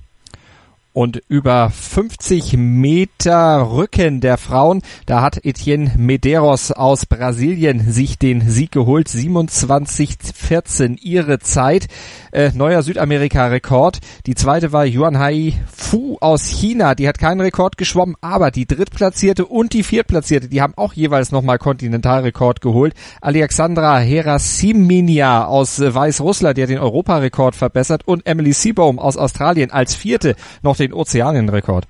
Und 0.93 1.23
über 1.29 1.71
50 1.71 2.57
Meter 2.57 3.71
Rücken 3.71 4.21
der 4.21 4.37
Frauen, 4.39 4.83
da 5.07 5.23
hat 5.23 5.45
Etienne 5.45 5.93
Medeiros 5.97 6.73
aus 6.73 7.07
Brasilien 7.07 7.93
sich 7.93 8.19
den 8.19 8.51
Sieg 8.51 8.73
geholt. 8.73 9.07
27,14 9.07 10.99
ihre 11.01 11.39
Zeit. 11.39 11.87
Äh, 12.33 12.51
neuer 12.55 12.83
Südamerika-Rekord. 12.83 14.01
Die 14.27 14.35
zweite 14.35 14.73
war 14.73 14.85
Yuanhai 14.85 15.55
Fu 15.73 16.19
aus 16.21 16.49
China. 16.49 16.97
Die 16.97 17.07
hat 17.07 17.19
keinen 17.19 17.41
Rekord 17.41 17.77
geschwommen, 17.77 18.17
aber 18.21 18.51
die 18.51 18.67
Drittplatzierte 18.67 19.47
und 19.47 19.73
die 19.73 19.85
Viertplatzierte, 19.85 20.49
die 20.49 20.61
haben 20.61 20.75
auch 20.75 20.93
jeweils 20.95 21.31
nochmal 21.31 21.59
Kontinentalrekord 21.59 22.61
geholt. 22.61 22.95
Alexandra 23.21 24.01
Herasiminia 24.01 25.47
aus 25.47 25.81
Weißrussland, 25.81 26.59
die 26.59 26.63
hat 26.65 26.71
den 26.71 26.79
Europarekord 26.79 27.55
verbessert 27.55 28.09
und 28.09 28.27
Emily 28.27 28.53
Seabohm 28.53 28.99
aus 28.99 29.17
Australien 29.17 29.71
als 29.71 29.95
Vierte 29.95 30.35
noch 30.63 30.80
den 30.81 30.93
Ozeanienrekord. 30.93 31.85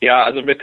Ja, 0.00 0.22
also 0.24 0.42
mit, 0.42 0.60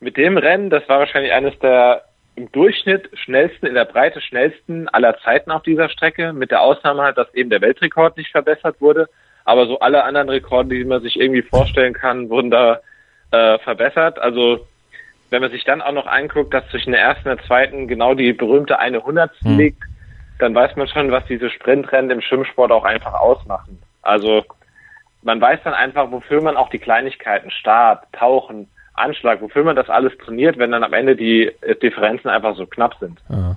mit 0.00 0.16
dem 0.16 0.36
Rennen, 0.36 0.70
das 0.70 0.88
war 0.88 1.00
wahrscheinlich 1.00 1.32
eines 1.32 1.58
der 1.60 2.04
im 2.36 2.50
Durchschnitt 2.50 3.10
schnellsten, 3.14 3.66
in 3.66 3.74
der 3.74 3.84
Breite 3.84 4.20
schnellsten 4.20 4.88
aller 4.88 5.16
Zeiten 5.20 5.50
auf 5.50 5.62
dieser 5.62 5.88
Strecke, 5.88 6.32
mit 6.32 6.50
der 6.50 6.62
Ausnahme 6.62 7.02
halt, 7.02 7.16
dass 7.16 7.32
eben 7.34 7.50
der 7.50 7.60
Weltrekord 7.60 8.16
nicht 8.16 8.32
verbessert 8.32 8.80
wurde. 8.80 9.08
Aber 9.44 9.66
so 9.66 9.78
alle 9.78 10.04
anderen 10.04 10.28
Rekorde, 10.28 10.70
die 10.70 10.84
man 10.84 11.02
sich 11.02 11.20
irgendwie 11.20 11.42
vorstellen 11.42 11.92
kann, 11.92 12.30
wurden 12.30 12.50
da 12.50 12.80
äh, 13.30 13.58
verbessert. 13.58 14.18
Also 14.18 14.66
wenn 15.30 15.42
man 15.42 15.50
sich 15.50 15.64
dann 15.64 15.82
auch 15.82 15.92
noch 15.92 16.06
anguckt, 16.06 16.54
dass 16.54 16.68
zwischen 16.70 16.92
der 16.92 17.02
ersten 17.02 17.28
und 17.28 17.38
der 17.38 17.46
zweiten 17.46 17.88
genau 17.88 18.14
die 18.14 18.32
berühmte 18.32 18.78
eine 18.78 19.04
Hundertstel 19.04 19.50
hm. 19.50 19.58
liegt, 19.58 19.82
dann 20.38 20.54
weiß 20.54 20.76
man 20.76 20.88
schon, 20.88 21.12
was 21.12 21.24
diese 21.26 21.50
Sprintrennen 21.50 22.10
im 22.10 22.20
Schwimmsport 22.20 22.72
auch 22.72 22.84
einfach 22.84 23.14
ausmachen. 23.14 23.80
Also 24.02 24.44
man 25.24 25.40
weiß 25.40 25.60
dann 25.64 25.74
einfach, 25.74 26.10
wofür 26.12 26.40
man 26.40 26.56
auch 26.56 26.68
die 26.68 26.78
Kleinigkeiten, 26.78 27.50
Start, 27.50 28.04
Tauchen, 28.12 28.68
Anschlag, 28.92 29.40
wofür 29.40 29.64
man 29.64 29.74
das 29.74 29.90
alles 29.90 30.16
trainiert, 30.18 30.58
wenn 30.58 30.70
dann 30.70 30.84
am 30.84 30.92
Ende 30.92 31.16
die 31.16 31.50
Differenzen 31.82 32.28
einfach 32.28 32.54
so 32.56 32.66
knapp 32.66 32.94
sind. 33.00 33.18
Ja. 33.28 33.56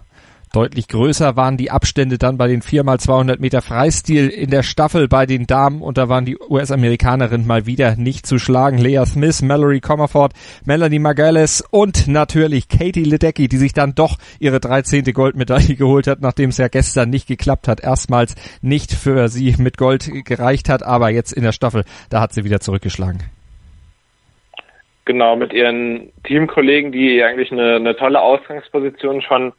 Deutlich 0.57 0.87
größer 0.87 1.35
waren 1.35 1.55
die 1.55 1.69
Abstände 1.69 2.17
dann 2.17 2.39
bei 2.39 2.47
den 2.47 2.63
4x200 2.63 3.39
Meter 3.39 3.61
Freistil 3.61 4.27
in 4.29 4.49
der 4.49 4.63
Staffel 4.63 5.07
bei 5.07 5.27
den 5.27 5.45
Damen 5.45 5.83
und 5.83 5.99
da 5.99 6.09
waren 6.09 6.25
die 6.25 6.35
US-Amerikanerinnen 6.35 7.45
mal 7.45 7.67
wieder 7.67 7.95
nicht 7.95 8.25
zu 8.25 8.39
schlagen. 8.39 8.79
Lea 8.79 9.03
Smith, 9.05 9.43
Mallory 9.43 9.81
Comerford, 9.81 10.33
Melanie 10.65 10.97
Magales 10.97 11.63
und 11.69 12.07
natürlich 12.07 12.69
Katie 12.69 13.03
Ledecky, 13.03 13.47
die 13.47 13.57
sich 13.57 13.73
dann 13.73 13.93
doch 13.93 14.17
ihre 14.39 14.59
13. 14.59 15.03
Goldmedaille 15.03 15.75
geholt 15.75 16.07
hat, 16.07 16.21
nachdem 16.21 16.49
es 16.49 16.57
ja 16.57 16.69
gestern 16.69 17.11
nicht 17.11 17.27
geklappt 17.27 17.67
hat. 17.67 17.83
Erstmals 17.83 18.33
nicht 18.63 18.93
für 18.93 19.27
sie 19.27 19.53
mit 19.59 19.77
Gold 19.77 20.09
gereicht 20.25 20.69
hat, 20.69 20.81
aber 20.81 21.11
jetzt 21.11 21.33
in 21.33 21.43
der 21.43 21.51
Staffel, 21.51 21.83
da 22.09 22.19
hat 22.19 22.33
sie 22.33 22.45
wieder 22.45 22.61
zurückgeschlagen. 22.61 23.19
Genau, 25.05 25.35
mit 25.35 25.53
ihren 25.53 26.11
Teamkollegen, 26.23 26.91
die 26.91 27.21
eigentlich 27.21 27.51
eine, 27.51 27.75
eine 27.75 27.95
tolle 27.95 28.19
Ausgangsposition 28.19 29.21
schon 29.21 29.53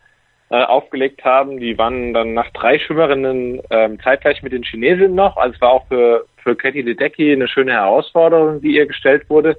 äh, 0.50 0.62
aufgelegt 0.62 1.24
haben. 1.24 1.58
Die 1.58 1.76
waren 1.76 2.14
dann 2.14 2.34
nach 2.34 2.50
drei 2.50 2.78
Schwimmerinnen 2.78 3.60
ähm, 3.70 4.00
zeitgleich 4.00 4.42
mit 4.42 4.52
den 4.52 4.62
Chinesinnen 4.62 5.14
noch. 5.14 5.36
Also 5.36 5.54
es 5.54 5.60
war 5.60 5.70
auch 5.70 5.86
für, 5.88 6.24
für 6.42 6.56
Katie 6.56 6.82
Ledecky 6.82 7.32
eine 7.32 7.48
schöne 7.48 7.72
Herausforderung, 7.72 8.60
die 8.60 8.76
ihr 8.76 8.86
gestellt 8.86 9.28
wurde. 9.28 9.56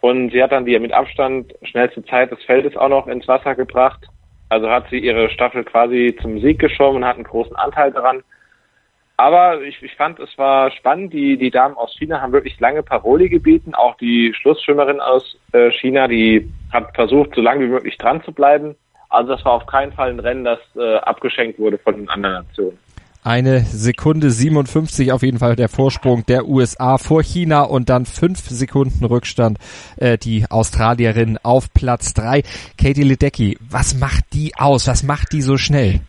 Und 0.00 0.30
sie 0.30 0.42
hat 0.42 0.52
dann 0.52 0.64
die 0.64 0.78
mit 0.78 0.92
Abstand 0.92 1.54
schnellste 1.62 2.04
Zeit 2.04 2.30
des 2.30 2.42
Feldes 2.44 2.76
auch 2.76 2.88
noch 2.88 3.06
ins 3.06 3.26
Wasser 3.28 3.54
gebracht. 3.54 4.06
Also 4.48 4.70
hat 4.70 4.88
sie 4.90 4.98
ihre 4.98 5.28
Staffel 5.30 5.64
quasi 5.64 6.16
zum 6.22 6.40
Sieg 6.40 6.58
geschwommen 6.58 7.02
und 7.02 7.04
hat 7.04 7.16
einen 7.16 7.24
großen 7.24 7.56
Anteil 7.56 7.92
daran. 7.92 8.22
Aber 9.18 9.60
ich, 9.62 9.82
ich 9.82 9.94
fand, 9.96 10.20
es 10.20 10.38
war 10.38 10.70
spannend. 10.70 11.12
Die, 11.12 11.36
die 11.36 11.50
Damen 11.50 11.76
aus 11.76 11.92
China 11.98 12.20
haben 12.20 12.32
wirklich 12.32 12.58
lange 12.60 12.84
Paroli 12.84 13.28
gebeten. 13.28 13.74
Auch 13.74 13.96
die 13.96 14.32
Schlussschwimmerin 14.32 15.00
aus 15.00 15.36
äh, 15.52 15.72
China, 15.72 16.06
die 16.06 16.48
hat 16.72 16.94
versucht, 16.94 17.34
so 17.34 17.40
lange 17.40 17.64
wie 17.64 17.70
möglich 17.70 17.98
dran 17.98 18.22
zu 18.22 18.32
bleiben. 18.32 18.76
Also 19.08 19.32
das 19.32 19.44
war 19.44 19.52
auf 19.52 19.66
keinen 19.66 19.92
Fall 19.92 20.10
ein 20.10 20.20
Rennen, 20.20 20.44
das 20.44 20.58
äh, 20.76 20.96
abgeschenkt 20.96 21.58
wurde 21.58 21.78
von 21.78 21.96
den 21.96 22.08
anderen 22.08 22.46
Nationen. 22.46 22.78
Eine 23.24 23.60
Sekunde 23.60 24.30
57 24.30 25.12
auf 25.12 25.22
jeden 25.22 25.38
Fall 25.38 25.56
der 25.56 25.68
Vorsprung 25.68 26.24
der 26.26 26.46
USA 26.46 26.98
vor 26.98 27.22
China 27.22 27.62
und 27.62 27.90
dann 27.90 28.06
fünf 28.06 28.38
Sekunden 28.38 29.04
Rückstand 29.04 29.58
äh, 29.96 30.16
die 30.16 30.46
Australierin 30.48 31.38
auf 31.42 31.72
Platz 31.74 32.14
drei. 32.14 32.42
Katie 32.80 33.02
Ledecky, 33.02 33.58
was 33.60 33.98
macht 33.98 34.32
die 34.32 34.52
aus? 34.56 34.86
Was 34.86 35.02
macht 35.02 35.32
die 35.32 35.42
so 35.42 35.56
schnell? 35.56 36.00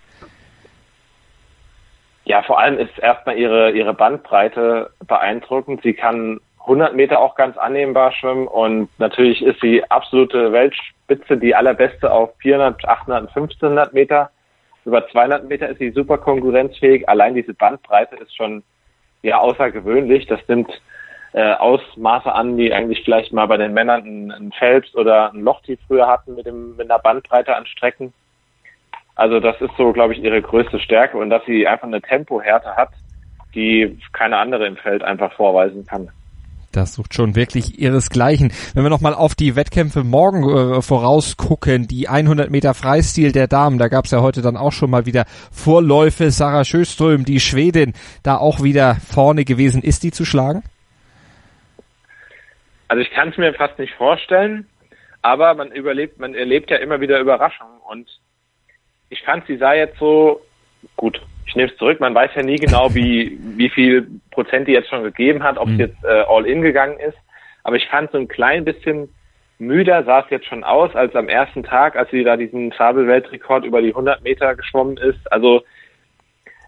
Ja, 2.26 2.44
vor 2.44 2.60
allem 2.60 2.78
ist 2.78 2.98
erstmal 3.00 3.38
ihre, 3.38 3.72
ihre 3.72 3.96
Bandbreite 3.96 4.92
beeindruckend. 5.08 5.82
Sie 5.82 5.94
kann 5.94 6.40
100 6.70 6.96
Meter 6.96 7.20
auch 7.20 7.34
ganz 7.34 7.58
annehmbar 7.58 8.12
schwimmen 8.12 8.48
und 8.48 8.90
natürlich 9.00 9.42
ist 9.42 9.60
sie 9.60 9.84
absolute 9.90 10.52
Weltspitze, 10.52 11.38
die 11.38 11.56
allerbeste 11.56 12.12
auf 12.12 12.36
400, 12.38 12.88
800 12.88 13.22
und 13.22 13.28
1500 13.30 13.94
Meter. 13.94 14.30
Über 14.86 15.08
200 15.08 15.50
Meter 15.50 15.68
ist 15.68 15.80
sie 15.80 15.90
super 15.90 16.20
konkurrenzfähig. 16.20 17.10
Allein 17.10 17.34
diese 17.34 17.56
Bandbreite 17.56 18.18
ist 18.18 18.36
schon 18.36 18.64
ja 19.24 19.40
außergewöhnlich. 19.40 20.28
Das 20.28 20.40
nimmt 20.48 20.70
äh, 21.34 21.54
Ausmaße 21.54 22.32
an, 22.32 22.56
die 22.56 22.72
eigentlich 22.72 23.04
vielleicht 23.04 23.34
mal 23.34 23.48
bei 23.48 23.58
den 23.58 23.74
Männern 23.74 24.04
ein, 24.06 24.32
ein 24.32 24.52
Phelps 24.52 24.94
oder 24.96 25.34
ein 25.34 25.42
Loch, 25.42 25.62
die 25.64 25.78
früher 25.88 26.08
hatten 26.08 26.36
mit, 26.36 26.46
dem, 26.46 26.76
mit 26.78 26.90
einer 26.90 27.00
Bandbreite 27.00 27.56
an 27.56 27.66
Strecken. 27.66 28.14
Also 29.16 29.40
das 29.40 29.60
ist 29.60 29.76
so, 29.76 29.92
glaube 29.92 30.14
ich, 30.14 30.24
ihre 30.24 30.42
größte 30.42 30.80
Stärke 30.80 31.18
und 31.18 31.32
dass 31.32 31.44
sie 31.46 31.68
einfach 31.68 31.88
eine 31.88 32.02
Tempohärte 32.02 32.76
hat, 32.76 32.90
die 33.56 33.98
keine 34.14 34.38
andere 34.38 34.68
im 34.68 34.78
Feld 34.78 35.04
einfach 35.04 35.34
vorweisen 35.34 35.86
kann. 35.86 36.12
Das 36.72 36.94
sucht 36.94 37.16
schon 37.16 37.36
wirklich 37.36 37.80
ihresgleichen. 37.80 38.52
Wenn 38.76 38.84
wir 38.84 38.92
nochmal 38.92 39.16
auf 39.16 39.34
die 39.34 39.56
Wettkämpfe 39.56 40.04
morgen 40.04 40.44
äh, 40.44 40.82
vorausgucken, 40.82 41.88
die 41.88 42.08
100 42.08 42.52
Meter 42.52 42.76
Freistil 42.76 43.32
der 43.32 43.48
Damen, 43.48 43.80
da 43.80 43.88
gab 43.88 44.06
es 44.06 44.12
ja 44.12 44.22
heute 44.22 44.42
dann 44.42 44.56
auch 44.56 44.72
schon 44.72 44.92
mal 44.92 45.08
wieder 45.08 45.26
Vorläufe. 45.52 46.30
Sarah 46.30 46.66
Schöström, 46.66 47.26
die 47.26 47.40
Schwedin, 47.40 47.94
da 48.24 48.38
auch 48.38 48.62
wieder 48.62 48.96
vorne 48.96 49.46
gewesen. 49.46 49.82
Ist 49.82 50.04
die 50.04 50.12
zu 50.12 50.26
schlagen? 50.26 50.64
Also 52.88 53.02
ich 53.02 53.10
kann 53.12 53.30
es 53.30 53.38
mir 53.38 53.54
fast 53.54 53.78
nicht 53.80 53.94
vorstellen, 53.96 54.68
aber 55.22 55.54
man 55.56 55.72
überlebt, 55.72 56.20
man 56.20 56.34
erlebt 56.34 56.70
ja 56.72 56.78
immer 56.78 57.02
wieder 57.02 57.20
Überraschungen 57.20 57.80
und 57.90 58.10
ich 59.10 59.22
fand, 59.24 59.46
sie 59.48 59.58
sah 59.58 59.74
jetzt 59.74 59.98
so 60.00 60.42
gut 60.96 61.20
ich 61.50 61.56
nehme 61.56 61.72
es 61.72 61.78
zurück, 61.78 62.00
man 62.00 62.14
weiß 62.14 62.30
ja 62.36 62.44
nie 62.44 62.58
genau, 62.58 62.94
wie, 62.94 63.40
wie 63.58 63.70
viel 63.70 64.08
Prozent 64.30 64.68
die 64.68 64.74
jetzt 64.74 64.88
schon 64.88 65.04
gegeben 65.04 65.42
hat, 65.42 65.58
ob 65.58 65.68
es 65.68 65.74
mhm. 65.74 65.80
jetzt 65.80 66.04
äh, 66.04 66.24
all 66.28 66.46
in 66.46 66.62
gegangen 66.62 67.00
ist. 67.00 67.18
Aber 67.64 67.76
ich 67.76 67.88
fand 67.88 68.12
so 68.12 68.20
ein 68.20 68.28
klein 68.28 68.64
bisschen 68.66 69.10
müder 69.58 70.04
sah 70.04 70.20
es 70.20 70.30
jetzt 70.30 70.46
schon 70.46 70.64
aus, 70.64 70.96
als 70.96 71.16
am 71.16 71.28
ersten 71.28 71.64
Tag, 71.64 71.96
als 71.96 72.12
sie 72.12 72.24
da 72.24 72.38
diesen 72.38 72.72
Fabel-Weltrekord 72.72 73.66
über 73.66 73.82
die 73.82 73.90
100 73.90 74.24
Meter 74.24 74.56
geschwommen 74.56 74.98
ist. 74.98 75.20
Also 75.32 75.64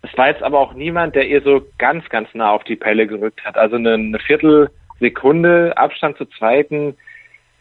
es 0.02 0.18
war 0.18 0.30
jetzt 0.30 0.42
aber 0.42 0.60
auch 0.60 0.74
niemand, 0.74 1.16
der 1.16 1.28
ihr 1.28 1.42
so 1.42 1.62
ganz, 1.78 2.10
ganz 2.10 2.28
nah 2.34 2.50
auf 2.50 2.64
die 2.64 2.76
Pelle 2.76 3.06
gerückt 3.06 3.46
hat. 3.46 3.58
Also 3.58 3.76
eine, 3.76 3.94
eine 3.94 4.20
Viertelsekunde 4.20 5.78
Abstand 5.78 6.18
zur 6.18 6.30
zweiten, 6.32 6.98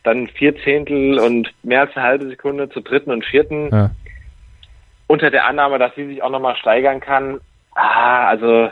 dann 0.04 0.26
vier 0.28 0.56
Zehntel 0.64 1.20
und 1.20 1.52
mehr 1.62 1.82
als 1.82 1.94
eine 1.94 2.06
halbe 2.06 2.28
Sekunde 2.28 2.70
zur 2.70 2.82
dritten 2.82 3.10
und 3.10 3.26
vierten. 3.26 3.68
Ja 3.70 3.90
unter 5.10 5.32
der 5.32 5.44
Annahme, 5.46 5.80
dass 5.80 5.92
sie 5.96 6.06
sich 6.06 6.22
auch 6.22 6.30
nochmal 6.30 6.54
steigern 6.54 7.00
kann, 7.00 7.40
ah, 7.74 8.28
also 8.28 8.70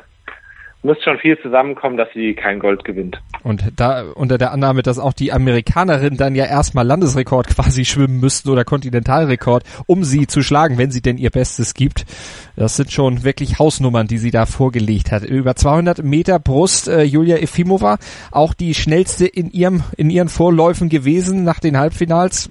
muss 0.85 1.03
schon 1.03 1.19
viel 1.19 1.37
zusammenkommen, 1.43 1.97
dass 1.97 2.09
sie 2.15 2.35
kein 2.35 2.61
Gold 2.61 2.85
gewinnt. 2.85 3.21
Und 3.43 3.73
da 3.75 4.05
unter 4.15 4.39
der 4.39 4.53
Annahme, 4.53 4.83
dass 4.83 5.01
auch 5.01 5.13
die 5.13 5.33
Amerikanerinnen 5.33 6.17
dann 6.17 6.37
ja 6.37 6.45
erstmal 6.45 6.87
Landesrekord 6.87 7.49
quasi 7.49 7.85
schwimmen 7.85 8.21
müssten 8.21 8.51
oder 8.51 8.65
Kontinentalrekord, 8.65 9.65
um 9.87 10.05
sie 10.05 10.29
zu 10.29 10.41
schlagen, 10.41 10.79
wenn 10.79 10.93
sie 10.93 11.03
denn 11.03 11.19
ihr 11.19 11.31
Bestes 11.31 11.75
gibt. 11.75 12.07
Das 12.55 12.77
sind 12.77 12.93
schon 12.93 13.25
wirklich 13.25 13.59
Hausnummern, 13.59 14.07
die 14.07 14.19
sie 14.19 14.31
da 14.31 14.47
vorgelegt 14.47 15.11
hat. 15.11 15.25
Über 15.25 15.57
200 15.57 16.05
Meter 16.05 16.39
Brust, 16.39 16.87
äh, 16.87 17.03
Julia 17.03 17.39
Efimova, 17.39 17.99
auch 18.31 18.55
die 18.55 18.75
schnellste 18.75 19.27
in 19.27 19.51
ihrem 19.51 19.83
in 19.97 20.09
ihren 20.09 20.29
Vorläufen 20.29 20.89
gewesen 20.89 21.43
nach 21.43 21.59
den 21.59 21.77
Halbfinals 21.77 22.49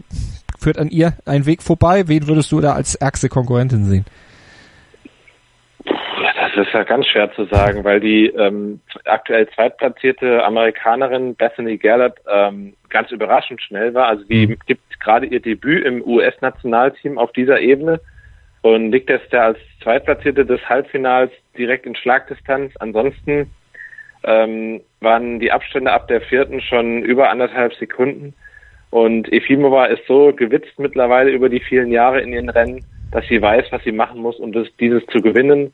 führt 0.68 0.80
an 0.80 0.90
ihr 0.90 1.14
ein 1.26 1.46
Weg 1.46 1.64
vorbei? 1.64 2.04
Wen 2.08 2.28
würdest 2.28 2.52
du 2.52 2.60
da 2.60 2.74
als 2.74 2.96
ärgste 2.96 3.30
Konkurrentin 3.30 3.86
sehen? 3.86 4.06
Das 5.86 6.68
ist 6.68 6.74
ja 6.74 6.84
ganz 6.84 7.08
schwer 7.08 7.32
zu 7.34 7.46
sagen, 7.46 7.86
weil 7.86 8.02
die 8.02 8.26
ähm, 8.28 8.82
aktuell 9.06 9.48
zweitplatzierte 9.56 10.44
Amerikanerin 10.44 11.36
Bethany 11.36 11.78
Gallop 11.78 12.20
ähm, 12.30 12.74
ganz 12.90 13.12
überraschend 13.12 13.62
schnell 13.62 13.94
war. 13.94 14.10
Also 14.10 14.26
die 14.26 14.48
mhm. 14.48 14.58
gibt 14.66 15.00
gerade 15.00 15.28
ihr 15.28 15.40
Debüt 15.40 15.86
im 15.86 16.06
US-Nationalteam 16.06 17.18
auf 17.18 17.32
dieser 17.32 17.62
Ebene 17.62 18.02
und 18.62 18.92
liegt 18.92 19.10
jetzt 19.10 19.32
da 19.32 19.46
als 19.46 19.60
Zweitplatzierte 19.84 20.46
des 20.46 20.60
Halbfinals 20.68 21.32
direkt 21.58 21.86
in 21.86 21.96
Schlagdistanz. 21.96 22.74
Ansonsten 22.80 23.52
ähm, 24.26 24.82
waren 25.00 25.40
die 25.40 25.54
Abstände 25.54 25.94
ab 25.94 26.10
der 26.10 26.20
vierten 26.20 26.60
schon 26.60 27.04
über 27.04 27.30
anderthalb 27.30 27.74
Sekunden. 27.76 28.34
Und 28.98 29.32
Efimova 29.32 29.86
ist 29.86 30.08
so 30.08 30.34
gewitzt 30.34 30.80
mittlerweile 30.80 31.30
über 31.30 31.50
die 31.50 31.60
vielen 31.60 31.92
Jahre 31.92 32.20
in 32.20 32.34
ihren 32.34 32.50
Rennen, 32.50 32.84
dass 33.12 33.24
sie 33.28 33.40
weiß, 33.40 33.66
was 33.70 33.84
sie 33.84 33.92
machen 33.92 34.20
muss, 34.20 34.38
um 34.38 34.52
das, 34.52 34.68
dieses 34.80 35.06
zu 35.06 35.22
gewinnen. 35.22 35.72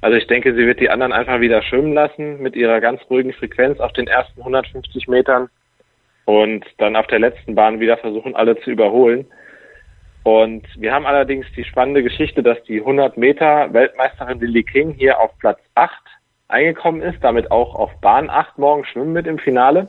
Also 0.00 0.16
ich 0.16 0.26
denke, 0.26 0.54
sie 0.54 0.66
wird 0.66 0.80
die 0.80 0.88
anderen 0.88 1.12
einfach 1.12 1.40
wieder 1.40 1.60
schwimmen 1.60 1.92
lassen 1.92 2.40
mit 2.40 2.56
ihrer 2.56 2.80
ganz 2.80 3.02
ruhigen 3.10 3.34
Frequenz 3.34 3.78
auf 3.78 3.92
den 3.92 4.06
ersten 4.06 4.40
150 4.40 5.06
Metern 5.06 5.50
und 6.24 6.64
dann 6.78 6.96
auf 6.96 7.06
der 7.08 7.18
letzten 7.18 7.54
Bahn 7.54 7.78
wieder 7.78 7.98
versuchen, 7.98 8.34
alle 8.34 8.58
zu 8.60 8.70
überholen. 8.70 9.26
Und 10.22 10.64
wir 10.78 10.94
haben 10.94 11.04
allerdings 11.04 11.44
die 11.54 11.64
spannende 11.64 12.02
Geschichte, 12.02 12.42
dass 12.42 12.62
die 12.62 12.80
100 12.80 13.18
Meter 13.18 13.70
Weltmeisterin 13.74 14.40
Lily 14.40 14.62
King 14.62 14.94
hier 14.94 15.20
auf 15.20 15.36
Platz 15.40 15.60
8 15.74 15.92
eingekommen 16.48 17.02
ist, 17.02 17.22
damit 17.22 17.50
auch 17.50 17.74
auf 17.74 17.90
Bahn 18.00 18.30
8 18.30 18.56
morgen 18.56 18.86
schwimmen 18.86 19.12
mit 19.12 19.26
im 19.26 19.38
Finale. 19.38 19.88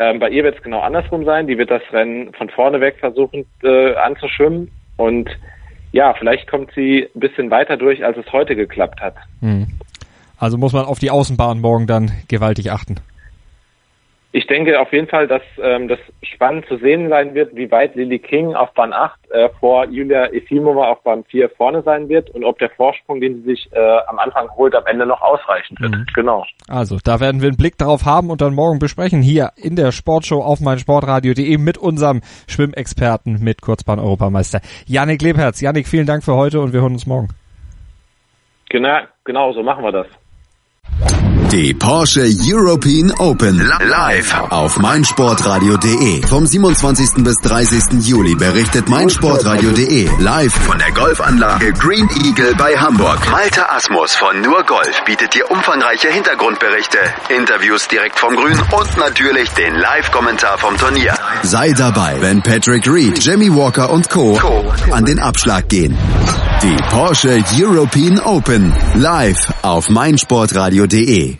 Ähm, 0.00 0.18
bei 0.18 0.30
ihr 0.30 0.42
wird 0.42 0.56
es 0.56 0.62
genau 0.62 0.80
andersrum 0.80 1.24
sein. 1.24 1.46
Die 1.46 1.58
wird 1.58 1.70
das 1.70 1.82
Rennen 1.92 2.32
von 2.32 2.48
vorne 2.48 2.80
weg 2.80 2.96
versuchen 2.98 3.44
äh, 3.62 3.94
anzuschwimmen. 3.94 4.70
Und 4.96 5.30
ja, 5.92 6.14
vielleicht 6.14 6.48
kommt 6.48 6.72
sie 6.74 7.06
ein 7.14 7.20
bisschen 7.20 7.50
weiter 7.50 7.76
durch, 7.76 8.04
als 8.04 8.16
es 8.16 8.32
heute 8.32 8.56
geklappt 8.56 9.00
hat. 9.00 9.14
Hm. 9.40 9.68
Also 10.38 10.56
muss 10.56 10.72
man 10.72 10.86
auf 10.86 10.98
die 10.98 11.10
Außenbahn 11.10 11.60
morgen 11.60 11.86
dann 11.86 12.10
gewaltig 12.28 12.72
achten 12.72 12.96
ich 14.32 14.46
denke 14.46 14.78
auf 14.78 14.92
jeden 14.92 15.08
Fall, 15.08 15.26
dass 15.26 15.42
ähm, 15.60 15.88
das 15.88 15.98
spannend 16.22 16.64
zu 16.66 16.76
sehen 16.76 17.08
sein 17.08 17.34
wird, 17.34 17.56
wie 17.56 17.70
weit 17.70 17.96
Lily 17.96 18.20
King 18.20 18.54
auf 18.54 18.72
Bahn 18.74 18.92
8 18.92 19.18
äh, 19.30 19.48
vor 19.58 19.86
Julia 19.86 20.26
Efimova 20.26 20.88
auf 20.88 21.02
Bahn 21.02 21.24
4 21.24 21.50
vorne 21.50 21.82
sein 21.82 22.08
wird 22.08 22.30
und 22.30 22.44
ob 22.44 22.58
der 22.60 22.70
Vorsprung, 22.70 23.20
den 23.20 23.42
sie 23.42 23.50
sich 23.50 23.68
äh, 23.72 23.98
am 24.06 24.20
Anfang 24.20 24.48
holt, 24.50 24.76
am 24.76 24.86
Ende 24.86 25.04
noch 25.04 25.20
ausreichend 25.20 25.80
wird. 25.80 25.92
Mhm. 25.92 26.06
Genau. 26.14 26.44
Also, 26.68 26.98
da 27.02 27.18
werden 27.18 27.40
wir 27.40 27.48
einen 27.48 27.56
Blick 27.56 27.76
darauf 27.76 28.04
haben 28.04 28.30
und 28.30 28.40
dann 28.40 28.54
morgen 28.54 28.78
besprechen 28.78 29.20
hier 29.20 29.50
in 29.56 29.74
der 29.74 29.90
Sportshow 29.90 30.42
auf 30.42 30.60
meinsportradio.de 30.60 31.58
mit 31.58 31.76
unserem 31.76 32.20
Schwimmexperten, 32.46 33.42
mit 33.42 33.62
Kurzbahn-Europameister 33.62 34.60
Janik 34.86 35.22
Lebherz. 35.22 35.60
Janik, 35.60 35.88
vielen 35.88 36.06
Dank 36.06 36.22
für 36.22 36.36
heute 36.36 36.60
und 36.60 36.72
wir 36.72 36.82
hören 36.82 36.92
uns 36.92 37.06
morgen. 37.06 37.28
Genau, 38.68 39.00
genau, 39.24 39.52
so 39.52 39.64
machen 39.64 39.82
wir 39.82 39.90
das. 39.90 41.29
Die 41.52 41.74
Porsche 41.74 42.30
European 42.46 43.10
Open 43.18 43.58
live 43.58 44.40
auf 44.50 44.78
meinsportradio.de. 44.78 46.24
Vom 46.24 46.46
27. 46.46 47.24
bis 47.24 47.34
30. 47.42 48.06
Juli 48.06 48.36
berichtet 48.36 48.88
meinsportradio.de 48.88 50.08
live 50.20 50.52
von 50.52 50.78
der 50.78 50.92
Golfanlage 50.92 51.72
Green 51.72 52.08
Eagle 52.24 52.54
bei 52.56 52.76
Hamburg. 52.76 53.18
Malte 53.32 53.68
Asmus 53.68 54.14
von 54.14 54.40
Nur 54.42 54.62
Golf 54.62 55.02
bietet 55.04 55.34
dir 55.34 55.50
umfangreiche 55.50 56.06
Hintergrundberichte, 56.12 56.98
Interviews 57.36 57.88
direkt 57.88 58.20
vom 58.20 58.36
Grün 58.36 58.56
und 58.70 58.96
natürlich 58.96 59.50
den 59.50 59.74
Live-Kommentar 59.74 60.56
vom 60.56 60.76
Turnier. 60.76 61.14
Sei 61.42 61.72
dabei, 61.72 62.18
wenn 62.20 62.42
Patrick 62.42 62.86
Reed, 62.86 63.18
Jamie 63.24 63.50
Walker 63.52 63.90
und 63.90 64.08
Co. 64.08 64.38
an 64.92 65.04
den 65.04 65.18
Abschlag 65.18 65.68
gehen. 65.68 65.98
Die 66.62 66.76
Porsche 66.90 67.42
European 67.58 68.20
Open 68.20 68.72
live 68.94 69.52
auf 69.62 69.88
meinsportradio.de. 69.88 71.39